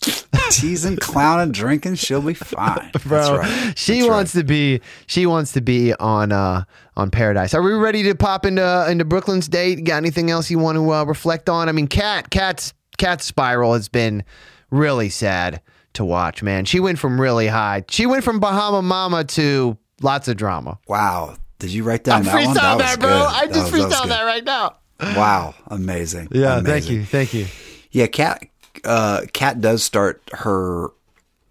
[0.50, 2.90] teasing, clowning, drinking, she'll be fine.
[3.04, 3.38] bro.
[3.38, 3.78] That's right.
[3.78, 4.80] She That's wants to be.
[5.06, 6.64] She wants to be on uh
[6.96, 7.54] on Paradise.
[7.54, 9.84] Are we ready to pop into into Brooklyn's date?
[9.84, 11.68] Got anything else you want to uh, reflect on?
[11.68, 14.24] I mean, Kat Kat's Kat's spiral has been
[14.70, 15.60] really sad
[15.94, 16.42] to watch.
[16.42, 17.84] Man, she went from really high.
[17.88, 20.78] She went from Bahama Mama to lots of drama.
[20.86, 21.36] Wow.
[21.60, 22.44] Did you write down that one?
[22.44, 23.08] Freestyle That, that, bro.
[23.08, 23.26] good.
[23.26, 24.10] I just that was freestyle good.
[24.10, 24.76] that right now.
[25.00, 25.54] Wow.
[25.68, 26.28] Amazing.
[26.32, 27.46] Yeah, thank you, thank you.
[27.94, 28.48] Yeah, Kat
[28.82, 30.88] uh Kat does start her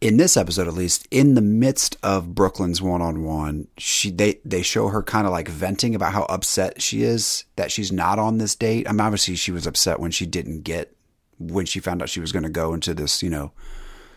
[0.02, 3.70] in this episode at least in the midst of Brooklyn's one-on-one.
[3.78, 7.72] She they they show her kind of like venting about how upset she is that
[7.72, 8.90] she's not on this date.
[8.90, 10.94] I mean obviously she was upset when she didn't get
[11.40, 13.54] when she found out she was going to go into this, you know,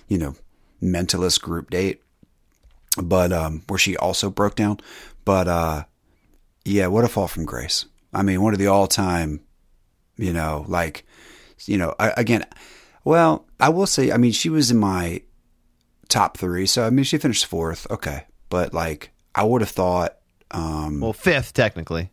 [0.08, 0.34] you know,
[0.82, 2.02] mentalist group date.
[3.00, 4.80] But um where she also broke down,
[5.24, 5.84] but uh
[6.64, 7.86] yeah, what a fall from grace.
[8.12, 9.42] I mean, one of the all-time
[10.16, 11.05] you know, like,
[11.66, 12.44] you know, I, again,
[13.04, 15.22] well, I will say, I mean, she was in my
[16.08, 16.66] top three.
[16.66, 17.86] So, I mean, she finished fourth.
[17.90, 18.24] Okay.
[18.48, 20.16] But like, I would have thought,
[20.50, 22.10] um, Well, fifth technically.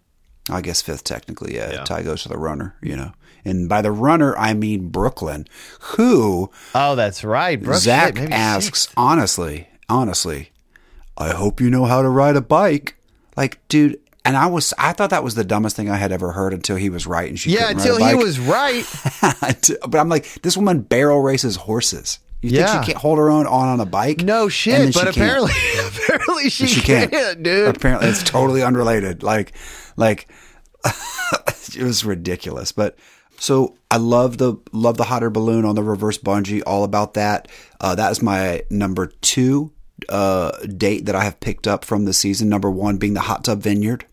[0.49, 1.55] I guess fifth technically.
[1.55, 1.83] Yeah, Yeah.
[1.83, 3.13] Tie goes to the runner, you know.
[3.45, 5.47] And by the runner, I mean Brooklyn,
[5.81, 7.61] who Oh, that's right.
[7.61, 8.93] Brooke, Zach shit, asks, sixth.
[8.97, 10.51] honestly, honestly,
[11.17, 12.95] I hope you know how to ride a bike.
[13.35, 16.31] Like, dude, and I was, I thought that was the dumbest thing I had ever
[16.31, 18.85] heard until he was right and she Yeah, until he was right.
[19.87, 22.19] but I'm like, this woman barrel races horses.
[22.41, 22.67] You Yeah.
[22.73, 24.19] think she can't hold her own on on a bike?
[24.21, 25.51] No shit, but apparently,
[25.87, 27.75] apparently she, she can't, can't, dude.
[27.75, 29.23] Apparently, it's totally unrelated.
[29.23, 29.53] Like,
[29.95, 30.27] like
[30.85, 32.71] it was ridiculous.
[32.73, 32.97] But
[33.39, 36.61] so I love the love the hot air balloon on the reverse bungee.
[36.65, 37.47] All about that.
[37.79, 39.71] Uh, that is my number two
[40.09, 42.49] uh, date that I have picked up from the season.
[42.49, 44.05] Number one being the hot tub vineyard.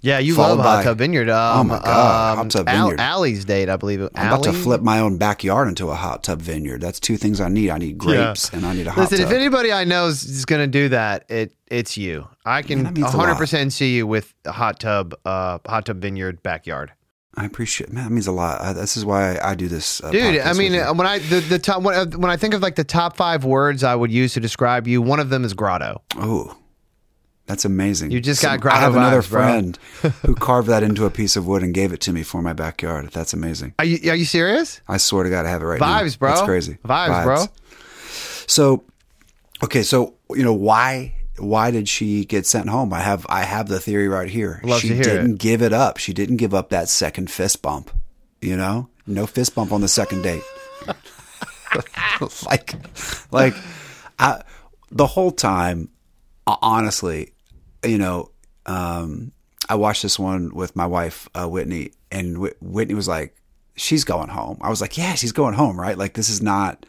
[0.00, 1.28] Yeah, you Followed love Hot by- Tub Vineyard.
[1.28, 3.00] Um, Oh my God, um, Hot Tub Al- Vineyard.
[3.00, 4.00] Allie's date, I believe.
[4.00, 6.80] it- I'm about to flip my own backyard into a hot tub vineyard.
[6.80, 7.70] That's two things I need.
[7.70, 9.26] I need grapes and I need a hot Listen, tub.
[9.28, 12.28] if anybody I know is, is going to do that, it it's you.
[12.46, 13.36] I can that means a lot.
[13.36, 16.92] 100% see you with a hot tub, uh, hot tub vineyard backyard.
[17.36, 17.92] I appreciate.
[17.92, 18.60] Man, that means a lot.
[18.60, 20.80] I, this is why I do this, uh, Dude, I mean, you.
[20.80, 23.16] uh, when I the, the top when, uh, when I think of like the top
[23.16, 26.02] five words I would use to describe you, one of them is grotto.
[26.16, 26.56] Oh,
[27.48, 28.10] that's amazing.
[28.10, 29.40] You just got I have another vibes, bro.
[29.40, 29.78] friend
[30.22, 32.52] who carved that into a piece of wood and gave it to me for my
[32.52, 33.08] backyard.
[33.10, 33.74] That's amazing.
[33.78, 34.82] Are you are you serious?
[34.86, 36.02] I swear to God, I have it right now.
[36.02, 36.28] Vibes, bro.
[36.28, 36.76] That's crazy.
[36.84, 37.46] Vibes, bro.
[38.46, 38.84] So,
[39.64, 41.14] okay, so you know why?
[41.38, 42.92] Why did she get sent home?
[42.92, 44.60] I have I have the theory right here.
[44.62, 45.38] Love she didn't it.
[45.38, 45.96] give it up.
[45.96, 47.90] She didn't give up that second fist bump.
[48.42, 50.42] You know, no fist bump on the second date.
[52.46, 52.74] like,
[53.32, 53.54] like,
[54.18, 54.42] I,
[54.90, 55.88] the whole time,
[56.46, 57.32] uh, honestly,
[57.84, 58.30] you know,
[58.66, 59.32] um,
[59.68, 63.36] I watched this one with my wife, uh, Whitney, and Wh- Whitney was like,
[63.76, 64.58] she's going home.
[64.60, 65.96] I was like, yeah, she's going home, right?
[65.96, 66.84] Like, this is not,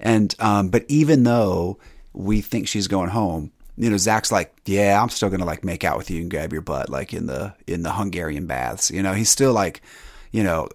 [0.00, 1.78] and, um, but even though
[2.12, 5.84] we think she's going home, you know, Zach's like, yeah, I'm still gonna like make
[5.84, 8.90] out with you and grab your butt, like in the in the Hungarian baths.
[8.90, 9.82] You know, he's still like,
[10.30, 10.68] you know,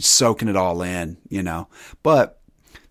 [0.00, 1.16] soaking it all in.
[1.28, 1.68] You know,
[2.02, 2.40] but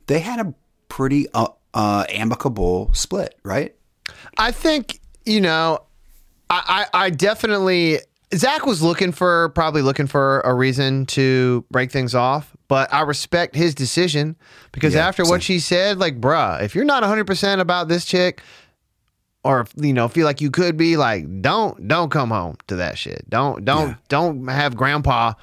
[0.08, 0.54] they had a
[0.88, 3.76] pretty uh, uh, amicable split, right?
[4.38, 5.80] I think you know,
[6.50, 8.00] I, I I definitely
[8.36, 13.02] Zach was looking for probably looking for a reason to break things off, but I
[13.02, 14.36] respect his decision
[14.72, 18.06] because Yeah, after what she said, like, bruh, if you're not 100 percent about this
[18.06, 18.42] chick,
[19.44, 22.98] or you know, feel like you could be, like, don't don't come home to that
[22.98, 23.30] shit.
[23.30, 23.96] Don't don't Yeah.
[24.10, 25.34] don't have grandpa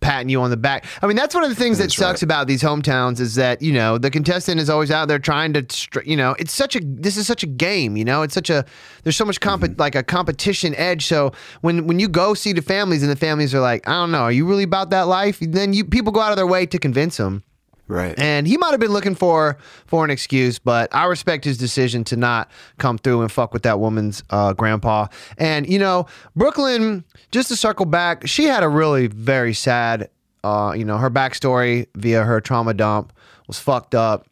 [0.00, 0.86] patting you on the back.
[1.02, 2.22] I mean, that's one of the things that sucks right.
[2.22, 5.66] about these hometowns is that you know the contestant is always out there trying to,
[5.68, 8.50] str- you know, it's such a this is such a game, you know, it's such
[8.50, 8.64] a
[9.02, 9.80] there's so much comp- Mm-hmm.
[9.80, 11.06] like a competition edge.
[11.06, 11.32] So
[11.62, 14.22] when when you go see the families and the families are like, I don't know,
[14.22, 15.38] are you really about that life?
[15.40, 17.42] Then you people go out of their way to convince them.
[17.88, 18.14] Right.
[18.18, 22.04] And he might have been looking for for an excuse, but I respect his decision
[22.04, 25.06] to not come through and fuck with that woman's uh, grandpa.
[25.38, 27.04] And you know, Brooklyn.
[27.30, 30.08] Just to circle back, she had a really very sad.
[30.44, 33.12] Uh, you know, her backstory via her trauma dump
[33.46, 34.26] was fucked up.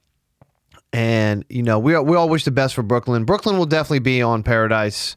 [0.93, 3.25] And you know, we we all wish the best for Brooklyn.
[3.25, 5.17] Brooklyn will definitely be on Paradise.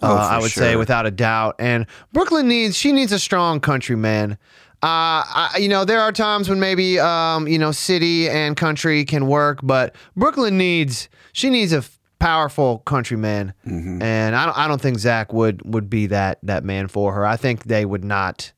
[0.00, 1.56] Uh, Oh, I would say without a doubt.
[1.58, 4.38] And Brooklyn needs she needs a strong country man.
[4.82, 9.04] Uh, I, you know, there are times when maybe um, you know, city and country
[9.04, 11.82] can work, but Brooklyn needs she needs a
[12.20, 14.00] powerful country man, Mm-hmm.
[14.02, 17.26] and I don't I don't think Zach would would be that that man for her.
[17.26, 18.52] I think they would not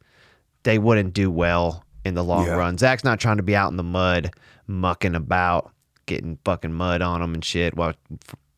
[0.65, 2.53] they wouldn't do well in the long Yeah.
[2.55, 2.77] run.
[2.77, 4.31] Zach's not trying to be out in the mud,
[4.67, 5.71] mucking about,
[6.05, 7.95] getting fucking mud on him and shit while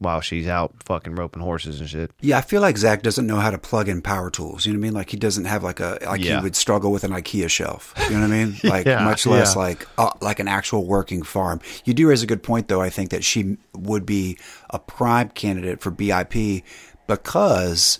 [0.02, 2.10] while she's out fucking roping horses and shit.
[2.20, 4.66] Yeah, I feel like Zach doesn't know how to plug in power tools.
[4.66, 4.94] You know what I mean?
[4.94, 6.38] Like he doesn't have like a like Yeah.
[6.38, 7.94] he would struggle with an IKEA shelf.
[8.08, 8.56] You know what I mean?
[8.64, 9.60] Like Yeah, much less yeah.
[9.62, 11.60] like uh, like an actual working farm.
[11.84, 12.80] You do raise a good point though.
[12.82, 14.38] I think that she would be
[14.70, 16.62] a prime candidate for BIP
[17.06, 17.98] because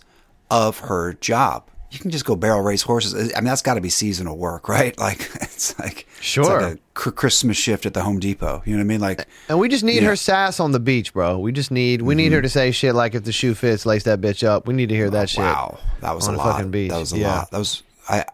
[0.51, 1.69] of her job.
[1.93, 3.33] You can just go barrel race horses.
[3.35, 4.99] I mean, that's got to be seasonal work, right?
[5.03, 6.61] Like it's like it's Sure.
[6.63, 8.63] like a cr- Christmas shift at the Home Depot.
[8.65, 9.01] You know what I mean?
[9.01, 10.01] Like And we just need Yeah.
[10.01, 10.09] Mm-hmm.
[10.09, 11.39] her sass on the beach, bro.
[11.39, 14.05] We just need we need her to say shit like if the shoe fits, lace
[14.05, 14.67] that bitch up.
[14.67, 15.41] We need to hear that shit.
[15.41, 16.53] Oh, Wow, that was on a the lot.
[16.57, 16.91] fucking beach.
[16.91, 17.35] That was a Yeah.
[17.37, 17.51] lot.
[17.51, 18.25] That was I.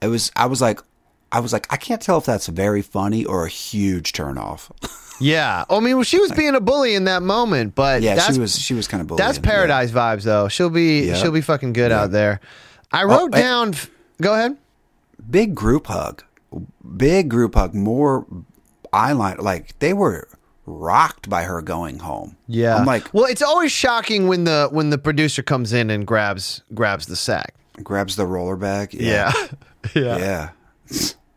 [0.00, 0.30] It was.
[0.36, 0.80] I was like.
[1.32, 1.66] I was like.
[1.72, 4.70] I can't tell if that's very funny or a huge turnoff.
[5.22, 5.66] Yeah.
[5.68, 8.40] I mean, well, she was being a bully in that moment, but yeah, that's, she
[8.40, 8.58] was.
[8.58, 9.26] She was kind of bullying.
[9.26, 10.48] That's paradise vibes, though.
[10.48, 11.14] She'll be Yeah.
[11.16, 12.40] she'll be fucking good out there.
[12.92, 13.42] I oh, wrote hey.
[13.42, 13.74] down.
[14.20, 14.56] Go ahead.
[15.30, 16.24] Big group hug.
[16.96, 17.74] Big group hug.
[17.74, 18.26] More
[18.92, 19.40] eyeliner.
[19.40, 20.28] Like they were
[20.66, 22.36] rocked by her going home.
[22.46, 22.76] Yeah.
[22.76, 26.62] I'm like well, it's always shocking when the when the producer comes in and grabs
[26.74, 27.54] grabs the sack.
[27.82, 28.94] grabs the roller bag.
[28.94, 29.32] Yeah.
[29.34, 29.48] Yeah.
[29.94, 30.18] yeah.
[30.18, 30.50] Yeah.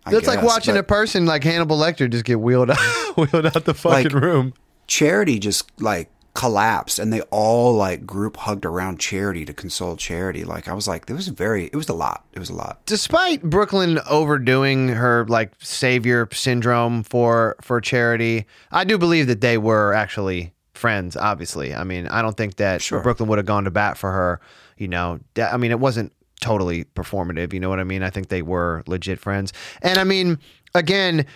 [0.06, 2.78] That's like watching a person like Hannibal Lecter just get wheeled out,
[3.16, 4.54] wheeled out the fucking Like- room.
[4.86, 10.44] Charity just like collapsed and they all like group hugged around Charity to console Charity.
[10.44, 12.26] Like I was like, it was very, it was a lot.
[12.34, 12.84] It was a lot.
[12.88, 19.58] despite Brooklyn overdoing her like savior syndrome for for charity, I do believe that they
[19.60, 21.16] were actually friends.
[21.16, 23.00] Obviously, I mean, I don't think that Sure.
[23.02, 24.42] Brooklyn would have gone to bat for her.
[24.78, 27.54] You know, I mean, it wasn't totally performative.
[27.54, 28.02] You know what I mean?
[28.02, 29.54] I think they were legit friends.
[29.84, 30.40] And I mean,
[30.74, 31.28] again,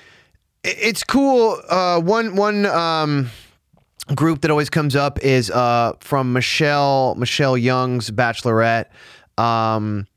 [0.63, 1.61] it's cool.
[1.69, 3.29] Uh, one one um,
[4.15, 8.85] group that always comes up is uh, from Michelle Michelle Young's Bachelorette.
[9.37, 10.07] Um,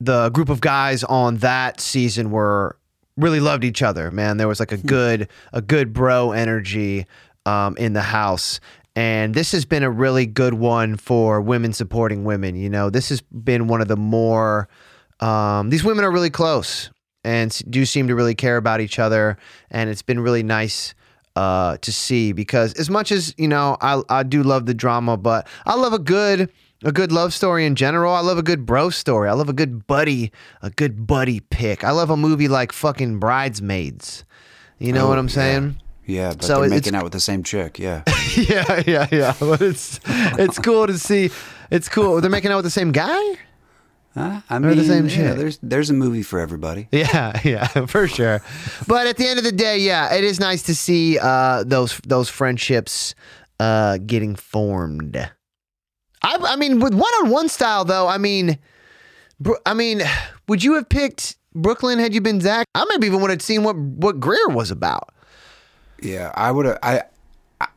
[0.00, 2.78] the group of guys on that season were
[3.16, 4.10] really loved each other.
[4.10, 7.06] Man, there was like a good a good bro energy
[7.44, 8.60] um, in the house.
[8.94, 12.56] And this has been a really good one for women supporting women.
[12.56, 14.68] You know, this has been one of the more.
[15.20, 16.90] Um, these women are really close
[17.22, 19.36] and do seem to really care about each other,
[19.70, 20.94] and it's been really nice
[21.36, 25.16] uh, to see because as much as you know, I I do love the drama,
[25.16, 26.50] but I love a good
[26.84, 28.12] a good love story in general.
[28.12, 29.28] I love a good bro story.
[29.28, 31.84] I love a good buddy a good buddy pick.
[31.84, 34.24] I love a movie like fucking Bridesmaids.
[34.78, 35.76] You know Oh, what I'm saying?
[36.04, 37.78] Yeah, but So they're making out with the same chick.
[37.78, 38.02] Yeah.
[38.36, 39.34] yeah, yeah, yeah.
[39.40, 41.30] But it's it's cool to see.
[41.70, 42.20] It's cool.
[42.20, 43.36] They're making out with the same guy.
[44.16, 44.40] Huh?
[44.48, 45.36] I mean, the same yeah, chick.
[45.38, 46.88] there's there's a movie for everybody.
[46.92, 48.40] Yeah, yeah, for sure.
[48.86, 52.00] But at the end of the day, yeah, it is nice to see uh, those
[52.06, 53.14] those friendships
[53.60, 55.16] uh, getting formed.
[56.22, 58.58] I, I mean, with one on one style though, I mean,
[59.38, 60.00] Bro- I mean,
[60.48, 62.66] would you have picked Brooklyn had you been Zach?
[62.74, 65.10] I maybe even would have seen what what Greer was about.
[66.00, 66.78] Yeah, I would have.
[66.82, 67.02] I,
[67.60, 67.68] I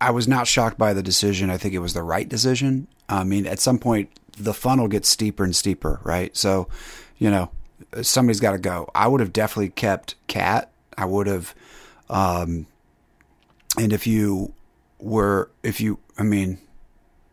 [0.00, 1.48] I was not shocked by the decision.
[1.50, 2.88] I think it was the right decision.
[3.08, 6.36] I mean, at some point, the funnel gets steeper and steeper, right?
[6.36, 6.68] So,
[7.18, 7.50] you know,
[8.02, 8.90] somebody's got to go.
[8.94, 10.70] I would have definitely kept Kat.
[10.96, 11.54] I would have,
[12.08, 12.66] um,
[13.78, 14.52] and if you
[14.98, 16.58] were, if you, I mean,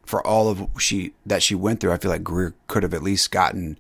[0.06, 3.04] for all of she that she went through, I feel like Greer could have at
[3.04, 3.78] least gotten,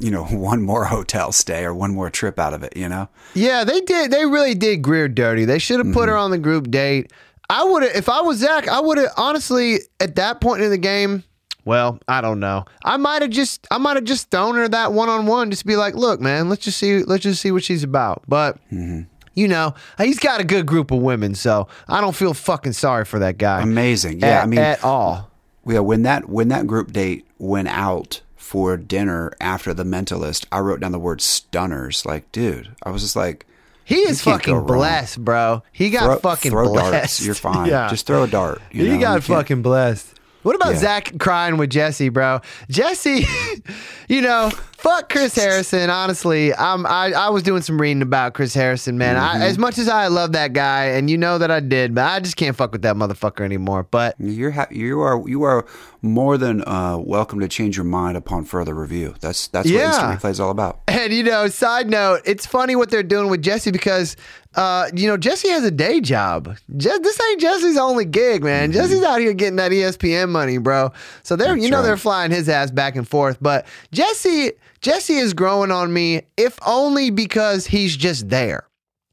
[0.00, 2.76] you know, one more hotel stay or one more trip out of it.
[2.76, 3.08] You know.
[3.34, 4.10] Yeah, they did.
[4.10, 5.44] They really did Greer dirty.
[5.44, 7.12] They should have put her on the group date.
[7.48, 10.70] I would have, if I was Zach, I would have honestly at that point in
[10.70, 11.24] the game.
[11.66, 12.64] Well, I don't know.
[12.84, 15.66] I might have just, I might have just thrown her that one on one, just
[15.66, 18.22] be like, look, man, let's just see, let's just see what she's about.
[18.28, 19.02] But mm-hmm.
[19.34, 23.04] you know, he's got a good group of women, so I don't feel fucking sorry
[23.04, 23.60] for that guy.
[23.62, 24.20] Amazing.
[24.20, 25.30] Yeah, At- I mean, at all.
[25.66, 30.60] Yeah, when that when that group date went out for dinner after the mentalist, I
[30.60, 32.06] wrote down the word stunners.
[32.06, 33.44] Like, dude, I was just like,
[33.84, 34.66] He is fucking wrong.
[34.66, 35.64] blessed, bro.
[35.72, 36.92] He got throw, fucking throw blessed.
[36.92, 37.26] darts.
[37.26, 37.68] You're fine.
[37.70, 37.88] Yeah.
[37.88, 38.62] Just throw a dart.
[38.70, 39.00] You he know?
[39.00, 40.15] got You fucking blessed.
[40.46, 40.78] What about Yeah.
[40.78, 42.40] Zach crying with Jesse, bro?
[42.70, 43.26] Jesse,
[44.08, 45.90] you know, fuck Chris Harrison.
[45.90, 49.16] Honestly, I'm, I I was doing some reading about Chris Harrison, man.
[49.16, 49.42] Mm-hmm.
[49.42, 52.04] I, as much as I love that guy, and you know that I did, but
[52.04, 53.82] I just can't fuck with that motherfucker anymore.
[53.90, 55.66] But You're ha- you are you are
[56.02, 59.14] more than uh, welcome to change your mind upon further review.
[59.20, 59.78] That's that's Yeah.
[59.78, 60.80] what instant replay is all about.
[60.88, 64.16] And you know, side note, it's funny what they're doing with Jesse because,
[64.54, 66.56] uh, you know, Jesse has a day job.
[66.76, 68.72] Je- this ain't Jesse's only gig, man.
[68.72, 70.92] Jesse's out here getting that ESPN money, bro.
[71.22, 71.70] So they're, you Mm-hmm.
[71.70, 71.82] Know, right.
[71.86, 73.38] they're flying his ass back and forth.
[73.40, 74.52] But Jesse,
[74.86, 78.68] Jesse is growing on me, if only because he's just there.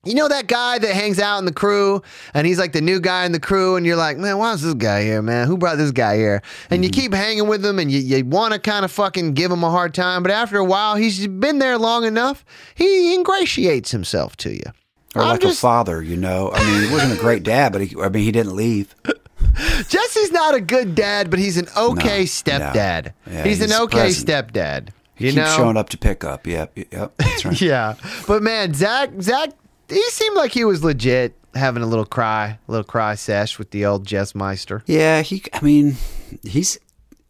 [0.05, 2.03] You know that guy that hangs out in the crew
[2.35, 4.61] and he's like the new guy in the crew and you're like, man, why is
[4.61, 5.47] this guy here, man?
[5.47, 6.43] Who brought this guy here?
[6.69, 7.01] And you mm-hmm.
[7.01, 9.71] keep hanging with him and you, you want to kind of fucking give him a
[9.71, 10.21] hard time.
[10.21, 12.45] But after a while, he's been there long enough.
[12.75, 14.71] He ingratiates himself to you.
[15.15, 16.51] Or I'm like just- a father, you know.
[16.53, 18.93] I mean, he wasn't a great dad, but he, I mean, he didn't leave.
[19.89, 23.05] Jesse's not a good dad, but he's an okay No, stepdad.
[23.25, 23.33] no.
[23.33, 24.53] Yeah, he's, an okay present.
[24.53, 24.89] stepdad.
[25.15, 26.47] He You keeps know, showing up to pick up.
[26.47, 27.61] Yep, yep, that's right.
[27.61, 27.95] yeah.
[28.27, 29.49] But man, Zach, Zach,
[29.89, 33.69] he seemed like he was legit having a little cry, a little cry sesh with
[33.71, 34.83] the old Jess Meister.
[34.87, 35.43] Yeah, he.
[35.53, 35.95] I mean,
[36.43, 36.79] he's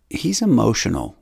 [0.10, 1.16] he's emotional.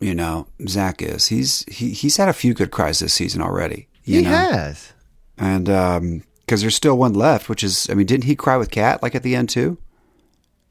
[0.00, 1.26] You know, Zach is.
[1.26, 3.88] He's he, he's had a few good cries this season already.
[4.04, 4.92] You he know, has.
[5.36, 8.70] and um, because there's still one left, which is, I mean, didn't he cry with
[8.70, 9.76] Kat like at the end too?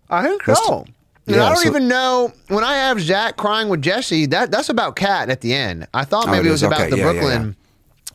[0.09, 0.85] I don't so.
[1.27, 4.25] And yeah, I don't so- even know when I have Zach crying with Jesse.
[4.27, 5.87] That that's about Kat at the end.
[5.93, 6.67] I thought Oh, maybe it it was is?
[6.67, 7.55] about the yeah, yeah, Brooklyn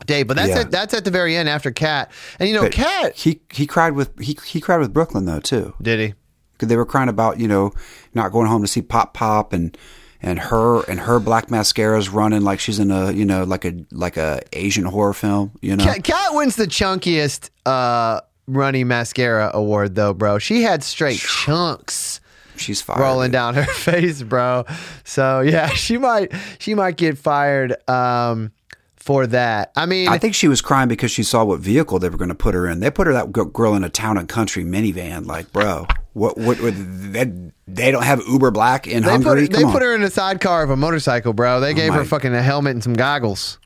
[0.05, 0.59] day, but that's Yeah.
[0.61, 2.11] at, that's at the very end after Kat.
[2.39, 5.73] And you know, Kat he he cried with he he cried with Brooklyn though too.
[5.81, 6.13] did he?
[6.53, 7.71] because they were crying about you know
[8.13, 9.77] not going home to see Pop Pop and
[10.21, 13.73] and her and her black mascara's running like she's in a you know like a
[13.91, 15.51] like a Asian horror film.
[15.61, 20.37] You know, Kat, Kat wins the chunkiest uh, runny mascara award though, bro.
[20.39, 22.14] She had straight chunks
[22.57, 22.99] she's fired.
[23.01, 24.65] rolling down her face, bro.
[25.03, 28.51] So yeah, she might she might get fired um,
[28.95, 29.71] for that.
[29.75, 32.29] I mean, I think she was crying because she saw what vehicle they were going
[32.29, 32.79] to put her in.
[32.79, 35.25] They put her that girl in a town and country minivan.
[35.25, 36.37] Like, bro, what?
[36.37, 36.59] What?
[36.61, 37.31] what they,
[37.67, 39.47] they don't have Uber Black in they Hungary.
[39.47, 39.87] put they Come put on.
[39.89, 41.59] her in a sidecar of a motorcycle, bro.
[41.59, 43.59] They gave her fucking a helmet and some goggles.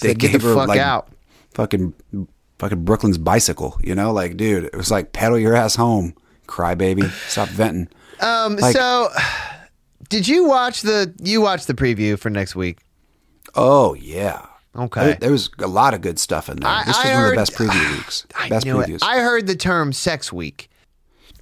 [0.00, 1.08] They Said, get gave the her fuck like out.
[1.54, 1.92] fucking
[2.58, 3.78] fucking Brooklyn's bicycle.
[3.82, 6.14] You know, like, dude, it was like pedal your ass home,
[6.46, 7.10] crybaby.
[7.28, 7.88] Stop venting.
[8.22, 9.10] Um, Like- so
[10.08, 12.78] did you watch the you watched the preview for next week?
[13.54, 14.46] Oh yeah.
[14.74, 15.04] Okay.
[15.04, 16.70] There, there was a lot of good stuff in there.
[16.70, 18.26] I- this was I one of the best preview weeks.
[18.34, 18.94] I best previews.
[18.96, 19.02] it.
[19.02, 20.70] I heard the term sex week.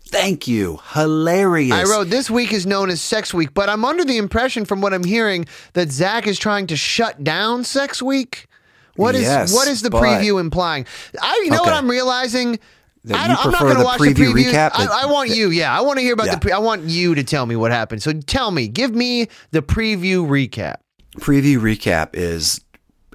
[0.08, 0.80] Thank you.
[0.92, 1.72] Hilarious.
[1.72, 4.80] I wrote this week is known as Sex Week, but I'm under the impression from
[4.80, 8.48] what I'm hearing that Zach is trying to shut down Sex Week.
[8.96, 10.84] What is Yes, what is the but- preview implying?
[11.22, 12.58] I you know what I'm realizing.
[13.04, 14.52] That I you don't, I'm not prefer going to the watch preview the preview.
[14.52, 14.70] recap?
[14.74, 15.50] I, That- I want you.
[15.50, 16.34] Yeah, I want to hear about Yeah.
[16.34, 16.40] the.
[16.40, 18.02] Pre- I want you to tell me what happened.
[18.02, 20.76] So tell me, give me the preview recap.
[21.18, 22.60] preview recap is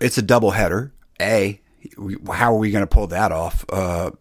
[0.02, 0.92] it's a double header.
[1.22, 1.62] A,
[2.34, 3.64] how are we going to pull that off?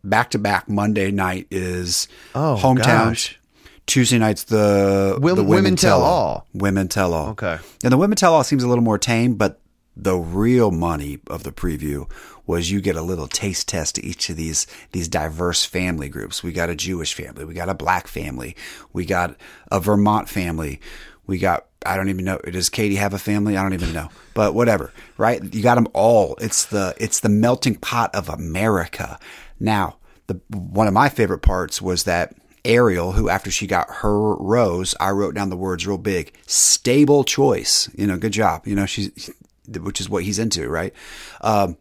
[0.05, 2.83] Back to back Monday night is Oh, hometowns.
[2.85, 3.39] gosh.
[3.87, 6.47] Tuesday night's the Wim- the Women Tell All.
[6.55, 7.31] Women tell all.
[7.31, 7.59] Okay.
[7.83, 9.61] And the women tell all seems a little more tame, but
[9.97, 12.11] the real money of the preview
[12.47, 16.43] was you get a little taste test to each of these these diverse family groups.
[16.43, 18.57] We got a Jewish family, we got a black family,
[18.93, 19.37] we got
[19.71, 20.81] a Vermont family,
[21.27, 22.39] we got I don't even know.
[22.39, 23.57] Does Kaity have a family?
[23.57, 24.09] I don't even know.
[24.33, 25.43] But whatever, right?
[25.55, 26.37] You got them all.
[26.41, 29.19] It's the it's the melting pot of America.
[29.61, 32.35] Now, the one of my favorite parts was that
[32.65, 36.35] Ariel, who after she got her rose, I wrote down the words real big.
[36.47, 37.91] Stable choice.
[37.97, 38.67] You know, good job.
[38.67, 39.31] You know, she's
[39.69, 40.93] which is what he's into, right?
[41.41, 41.77] Um,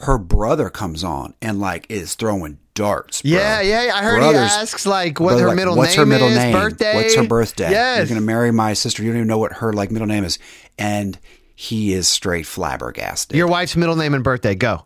[0.00, 3.22] her brother comes on and like is throwing darts.
[3.22, 3.30] bro.
[3.30, 3.92] Yeah, yeah.
[3.94, 6.28] I heard Brothers- he asks like what brother, her like, middle what's name her middle
[6.28, 6.52] is, name?
[6.52, 6.94] birthday.
[6.96, 7.70] What's her birthday?
[7.70, 7.98] Yes.
[7.98, 9.02] You're gonna marry my sister.
[9.02, 10.38] You don't even know what her like middle name is,
[10.78, 11.18] and
[11.54, 13.34] he is straight flabbergasted.
[13.36, 14.54] Your wife's middle name and birthday.
[14.54, 14.84] Go.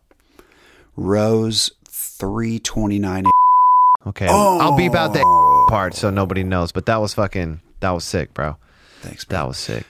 [0.96, 3.24] Rose three twenty nine.
[4.06, 4.28] Okay.
[4.28, 5.66] I'll beep out the Oh.
[5.68, 6.70] part so nobody knows.
[6.72, 7.60] But that was fucking.
[7.80, 8.56] That was sick, bro.
[9.00, 9.38] Thanks, bro.
[9.38, 9.84] That was sick.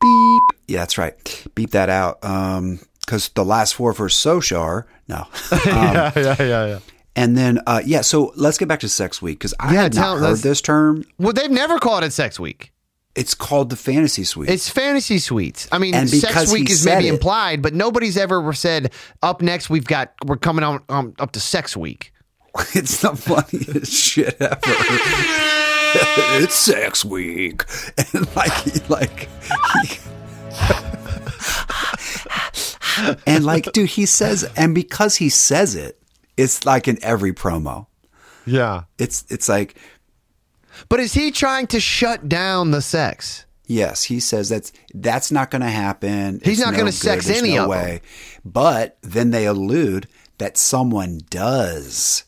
[0.00, 0.42] Beep.
[0.68, 1.46] Yeah, that's right.
[1.54, 2.24] Beep that out.
[2.24, 4.84] Um, because the last four for Sochar.
[5.08, 5.26] No.
[5.52, 6.78] Um, yeah, yeah, yeah, yeah.
[7.16, 8.02] and then, uh, yeah.
[8.02, 11.04] So let's get back to Sex Week because I Yeah, had not heard this term.
[11.18, 12.72] Well, they've never called it Sex Week.
[13.16, 14.48] It's called the Fantasy Suite.
[14.48, 15.66] It's fantasy suites.
[15.72, 18.92] I mean, Sex Week is maybe it- implied, but nobody's ever said
[19.22, 19.68] up next.
[19.68, 22.12] We've got we're coming on um, up to Sex Week.
[22.74, 25.66] it's the funniest shit ever.
[26.42, 27.64] it's Sex Week,
[28.14, 29.28] and like, he, like,
[29.82, 29.98] he,
[33.26, 36.00] and like, dude, he says, and because he says it,
[36.36, 37.86] it's like in every promo.
[38.46, 38.84] Yeah.
[38.98, 39.76] It's it's like
[40.88, 43.44] But is he trying to shut down the sex?
[43.66, 46.40] Yes, he says that's that's not going to happen.
[46.42, 48.00] He's It's not no gonna sex There's any no way.
[48.44, 52.24] But then they allude that someone does.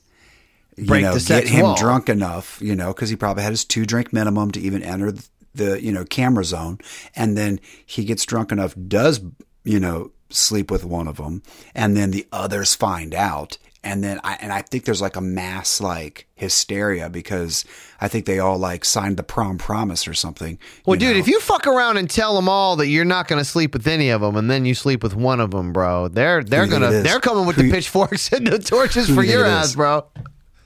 [0.77, 1.77] You Break know, the sex get him wall.
[1.77, 5.13] drunk enough, you know, because he probably had his two drink minimum to even enter
[5.55, 6.79] the, you know, camera zone.
[7.15, 9.21] And then he gets drunk enough, does,
[9.65, 11.43] you know, sleep with one of them.
[11.75, 13.59] And then the others find out.
[13.85, 17.65] And then I, and I think there's like a mass like hysteria because
[18.01, 20.57] I think they all like signed the prom promise or something.
[20.87, 21.19] Well, dude, know?
[21.19, 23.89] if you fuck around and tell them all that you're not going to sleep with
[23.89, 26.71] any of them, and then you sleep with one of them, bro, they're they're Who
[26.71, 29.45] do you think gonna they're coming with Who the pitchforks and the torches for your
[29.45, 30.07] ass, bro.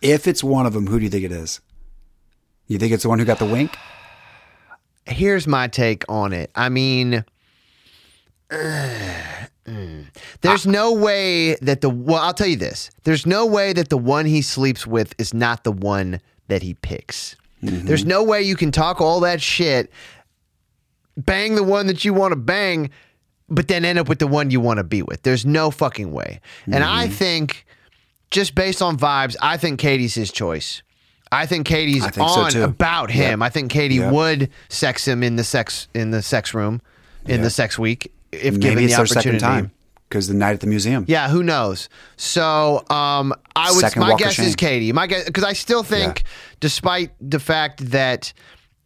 [0.03, 1.61] If it's one of them, who do you think it is?
[2.67, 3.77] You think it's the one who got the wink?
[5.07, 6.51] Here's my take on it.
[6.55, 7.25] I mean.
[8.51, 8.89] Uh,
[9.67, 10.07] mm.
[10.41, 10.71] There's ah.
[10.71, 12.91] no way that the well, I'll tell you this.
[13.05, 16.75] There's no way that the one he sleeps with is not the one that he
[16.75, 17.37] picks.
[17.63, 17.87] Mm-hmm.
[17.87, 19.91] There's no way you can talk all that shit,
[21.17, 22.91] bang the one that you want to bang,
[23.49, 25.23] but then end up with the one you want to be with.
[25.23, 26.41] There's no fucking way.
[26.67, 27.15] And I mm-hmm.
[27.15, 27.66] think,
[28.31, 30.83] just based on vibes, I think Kaity's his choice.
[31.33, 32.63] I think Kaity's I think on too.
[32.65, 33.43] about him.
[33.43, 34.13] I think Kaity Yep.
[34.13, 36.81] would sex him in the sex in the sex room
[37.27, 39.39] in the sex week if given Maybe it's the opportunity.
[39.39, 39.71] second time
[40.09, 41.05] because the night at the museum.
[41.09, 41.89] Yeah, who knows?
[42.17, 43.81] So, um, I would.
[43.81, 44.55] Second my guess is.
[44.55, 44.93] Kaity.
[44.93, 46.23] My guess because I still think,
[46.61, 48.33] despite the fact that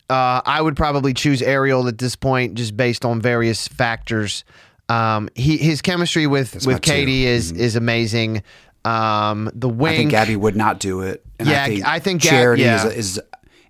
[0.08, 4.44] uh, I would probably choose Ariel at this point, just based on various factors.
[4.88, 6.82] Um, he his chemistry with my with.
[6.82, 8.42] Kaity is is amazing.
[8.84, 10.12] Um, the wink.
[10.14, 11.24] I think Gabi would not do it.
[11.38, 12.86] And Yeah, I think, I think Gab- charity yeah.
[12.86, 13.20] is, is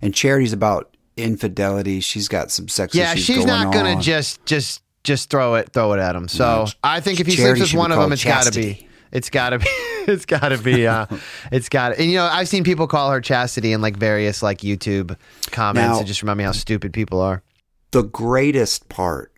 [0.01, 1.99] and charity's about infidelity.
[1.99, 4.01] She's got some sex yeah, she's going not gonna on.
[4.01, 6.27] just just just throw it throw it at him.
[6.27, 8.87] So No, I think if he sleeps with one of them, it's got to be.
[9.11, 9.65] It's got to be.
[10.07, 10.87] It's got to be.
[10.87, 11.05] Uh,
[11.51, 11.95] it's gotta.
[11.99, 15.15] And you know, I've seen people call her chastity in like various like YouTube
[15.51, 15.95] comments.
[15.97, 17.43] Now- it just remind me how stupid people are.
[17.91, 19.30] the greatest part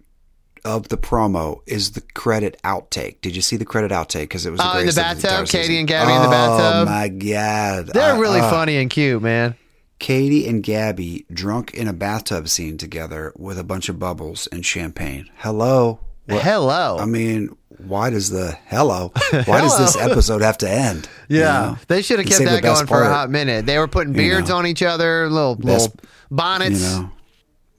[0.66, 3.22] of the promo is the credit outtake.
[3.22, 4.22] Did you see the credit outtake?
[4.24, 5.24] Because it was the Oh, in the bathtub?
[5.32, 6.88] entire Kaity and Gabi in the bathtub?
[6.88, 9.56] Oh my god, They're I- really uh, funny and cute, man.
[10.00, 14.66] Kaity and Gabi drunk in a bathtub scene together with a bunch of bubbles and
[14.66, 15.30] champagne.
[15.38, 16.00] Hello.
[16.26, 16.98] What- Hello.
[17.00, 19.12] I mean, why does the hello?
[19.46, 21.10] Why does this episode have to end?
[21.28, 21.78] You yeah, know?
[21.88, 23.66] they should have kept that going for a hot minute.
[23.66, 24.58] They were putting beards know.
[24.58, 26.82] on each other, little Best- little bonnets.
[26.82, 27.12] You know,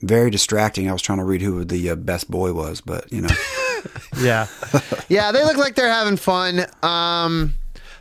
[0.06, 0.88] very distracting.
[0.88, 3.28] I was trying to read who the uh, best boy was, but you know,
[4.22, 4.46] Yeah.
[5.08, 6.66] yeah, they look like they're having fun.
[6.82, 7.54] Um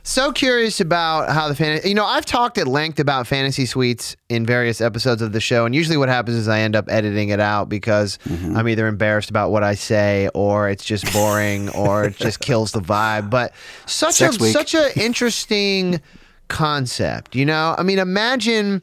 [0.06, 4.18] so curious about how the fantasy you know, I've talked at length about fantasy suites
[4.28, 7.30] in various episodes of the show, and usually what happens is I end up editing
[7.30, 8.58] it out because Mm-hmm.
[8.58, 12.74] I'm either embarrassed about what I say or it's just boring or it just kills
[12.74, 13.30] the vibe.
[13.30, 13.54] But
[13.86, 14.51] such Sex a week.
[14.54, 16.01] such an interesting
[16.49, 17.76] concept, you know?
[17.78, 18.82] I mean, imagine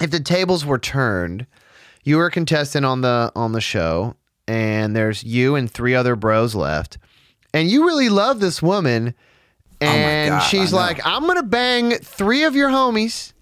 [0.00, 1.46] if the tables were turned,
[2.04, 4.14] you were a contestant on the on the show,
[4.46, 6.98] and there's you and three other bros left,
[7.52, 9.14] and you really love this woman,
[9.82, 13.32] oh and God, she's like, "I'm gonna bang three of your homies."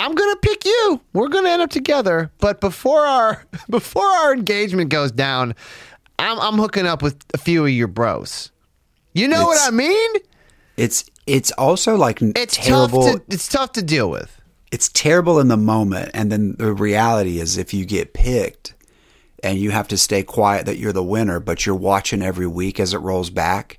[0.00, 1.00] I'm gonna pick you.
[1.12, 2.30] We're gonna end up together.
[2.38, 5.56] But before our before our engagement goes down,
[6.20, 8.52] I'm I'm hooking up with a few of your bros.
[9.12, 10.10] You know what I mean?
[10.76, 13.02] it's it's also like It's terrible.
[13.02, 14.37] tough to it's tough to deal with.
[14.70, 18.74] It's terrible in the moment and then the reality is if you get picked
[19.42, 22.78] and you have to stay quiet that you're the winner but you're watching every week
[22.80, 23.78] as it rolls back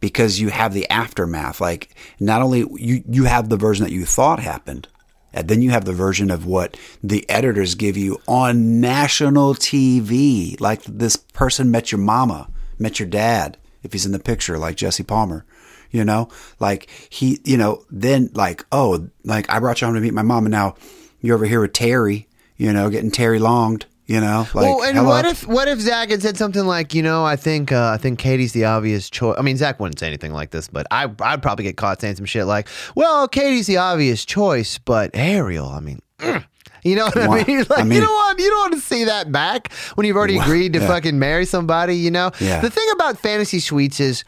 [0.00, 1.60] because you have the aftermath.
[1.60, 4.88] Like not only you you have the version that you thought happened
[5.32, 10.60] and then you have the version of what the editors give you on national TV
[10.60, 14.76] like this person met your mama met your dad if he's in the picture like
[14.76, 15.44] Jesse Palmer
[15.90, 16.28] you know
[16.58, 20.22] like he you know then like oh like i brought you home to meet my
[20.22, 20.74] mom and now
[21.20, 24.96] you're over here with terry you know getting terry longed you know like well, and
[24.96, 25.08] hello.
[25.08, 27.96] what if what if Zach had said something like, you know, I think uh, I
[27.96, 29.36] think Kaity's the obvious choice.
[29.38, 32.16] I mean, Zach wouldn't say anything like this, but I I'd probably get caught saying
[32.16, 32.66] some shit like,
[32.96, 36.00] well, Kaity's the obvious choice, but Ariel, I mean.
[36.18, 36.44] mm.
[36.82, 37.58] You know what I mean?
[37.70, 40.16] Like I you mean- don't want you don't want to see that back when you've
[40.16, 40.88] already agreed to yeah.
[40.88, 41.94] fucking marry somebody.
[41.96, 42.32] You know.
[42.40, 42.60] Yeah.
[42.60, 44.24] The thing about fantasy suites is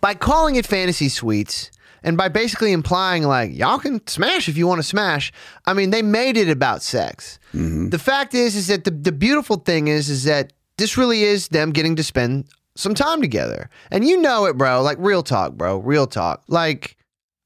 [0.00, 1.70] by calling it fantasy suites
[2.02, 5.32] and by basically implying like y'all can smash if you want to smash
[5.66, 7.38] i mean they made it about sex.
[7.54, 7.90] Mm-hmm.
[7.90, 11.48] The fact is is that the, the beautiful thing is is that this really is
[11.48, 12.46] them getting to spend
[12.76, 13.68] some time together.
[13.90, 14.80] And you know it bro.
[14.82, 15.78] Like real talk bro.
[15.78, 16.42] Real talk.
[16.48, 16.96] Like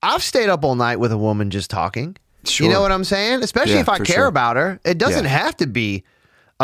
[0.03, 2.17] i've stayed up all night with a woman just talking.
[2.45, 2.67] Sure.
[2.67, 3.43] you know what i'm saying?
[3.43, 4.27] Especially Yeah, if i care sure.
[4.27, 4.79] about her.
[4.85, 5.31] It doesn't Yeah.
[5.31, 6.05] have to be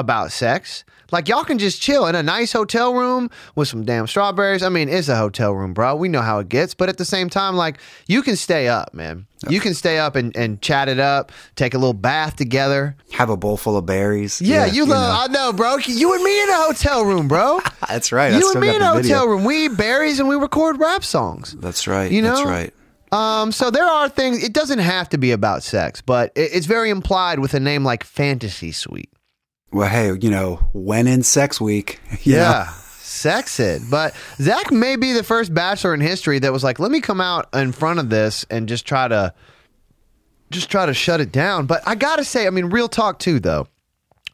[0.01, 0.85] about sex.
[1.13, 4.63] Like y'all can just chill in a nice hotel room with some damn strawberries.
[4.63, 5.97] I mean, it's a hotel room, bro.
[5.97, 8.95] We know how it gets, but at the same time, like you can stay up,
[8.95, 9.27] man.
[9.49, 12.95] You can stay up and, and chat it up, take a little bath together.
[13.11, 14.93] have a bowl full of berries Yeah, you know.
[14.95, 15.31] love.
[15.31, 15.79] I know, bro.
[15.79, 17.61] You and me in a hotel room, bro.
[17.89, 19.43] that's right you and me in a hotel room.
[19.45, 21.57] We eat berries and we record rap songs.
[21.59, 22.37] that's right You know?
[22.37, 22.73] that's right
[23.13, 24.45] Um, so there are things.
[24.45, 27.83] It doesn't have to be about sex, but it, it's very implied with a name
[27.83, 29.11] like Fantasy Suite.
[29.73, 32.39] Well hey you know when in sex week you know?
[32.41, 32.73] Yeah.
[33.03, 33.83] Sex it.
[33.91, 37.21] But Zach may be the first bachelor in history that was like, let me come
[37.21, 39.35] out in front of this and just try to
[40.51, 41.67] just try to shut it down.
[41.67, 43.67] But I gotta say, I mean, real talk too though.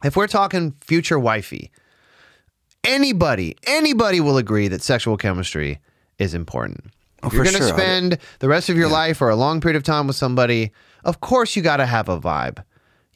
[0.03, 1.71] If we're talking future wifey,
[2.83, 5.79] anybody, anybody will agree that sexual chemistry
[6.19, 6.85] is important.
[7.23, 7.69] If you're Oh, gonna sure.
[7.77, 10.71] spend the rest of your life or a long period of time with somebody,
[11.03, 12.63] of course you gotta have a vibe.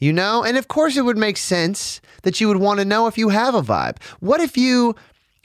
[0.01, 0.43] You know?
[0.43, 3.29] And of course it would make sense that you would want to know if you
[3.29, 4.01] have a vibe.
[4.19, 4.95] What if you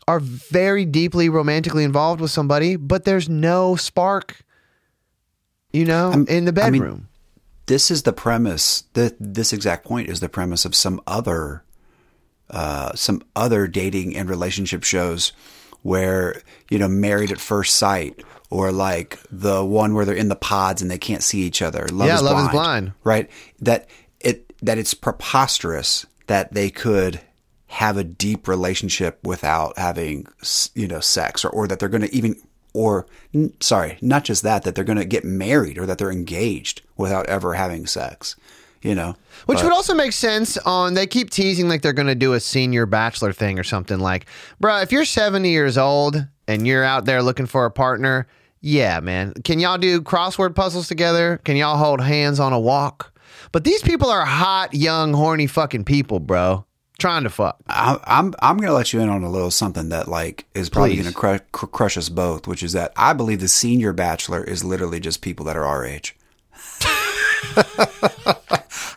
[0.09, 4.43] are very deeply romantically involved with somebody, but there's no spark,
[5.73, 7.09] you know, in the I mean, bedroom?
[7.67, 8.85] this is the premise.
[8.95, 11.65] That this exact point is the premise of some other,
[12.51, 15.33] uh, some other dating and relationship shows
[15.83, 16.41] where
[16.71, 20.81] you know married at first sight or like the one where they're in the pods
[20.83, 21.87] and they can't see each other.
[21.93, 22.93] Love Yeah, is Love blind, is Blind.
[23.03, 23.31] Right.
[23.61, 23.89] That
[24.63, 27.21] that it's preposterous that they could
[27.69, 30.27] have a deep relationship without having
[30.75, 32.37] you know sex or, or that they're going to even
[32.73, 33.07] or
[33.61, 37.27] sorry not just that that they're going to get married or that they're engaged without
[37.27, 38.37] ever having sex
[38.83, 42.15] you know Which would also make sense on they keep teasing like they're going to
[42.15, 44.27] do a senior bachelor thing or something like,
[44.61, 48.29] bro, if you're 70 years old and you're out there looking for a partner,
[48.61, 49.35] yeah, man.
[49.45, 51.41] Can y'all do crossword puzzles together?
[51.45, 53.13] Can y'all hold hands on a walk?
[53.57, 56.67] But these people are hot, young, horny fucking people, bro.
[56.99, 57.57] Trying to fuck.
[57.67, 60.69] I, I'm I'm going to let you in on a little something that like is
[60.69, 61.01] probably Please.
[61.05, 64.45] going to cru- cr- crush us both, which is that I believe the senior bachelor
[64.45, 66.15] is literally just people that are our age.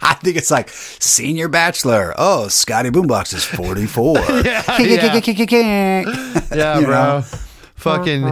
[0.02, 2.14] I think it's like senior bachelor.
[2.18, 4.18] Oh, Scotty Boombox is 44.
[6.58, 6.94] Yeah, You bro.
[6.96, 7.22] know?
[7.76, 8.24] Fucking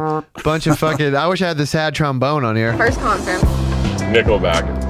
[0.43, 1.15] bunch of fucking.
[1.15, 2.75] I wish I had the sad trombone on here.
[2.75, 3.39] First concert.
[4.11, 4.86] Nickelback.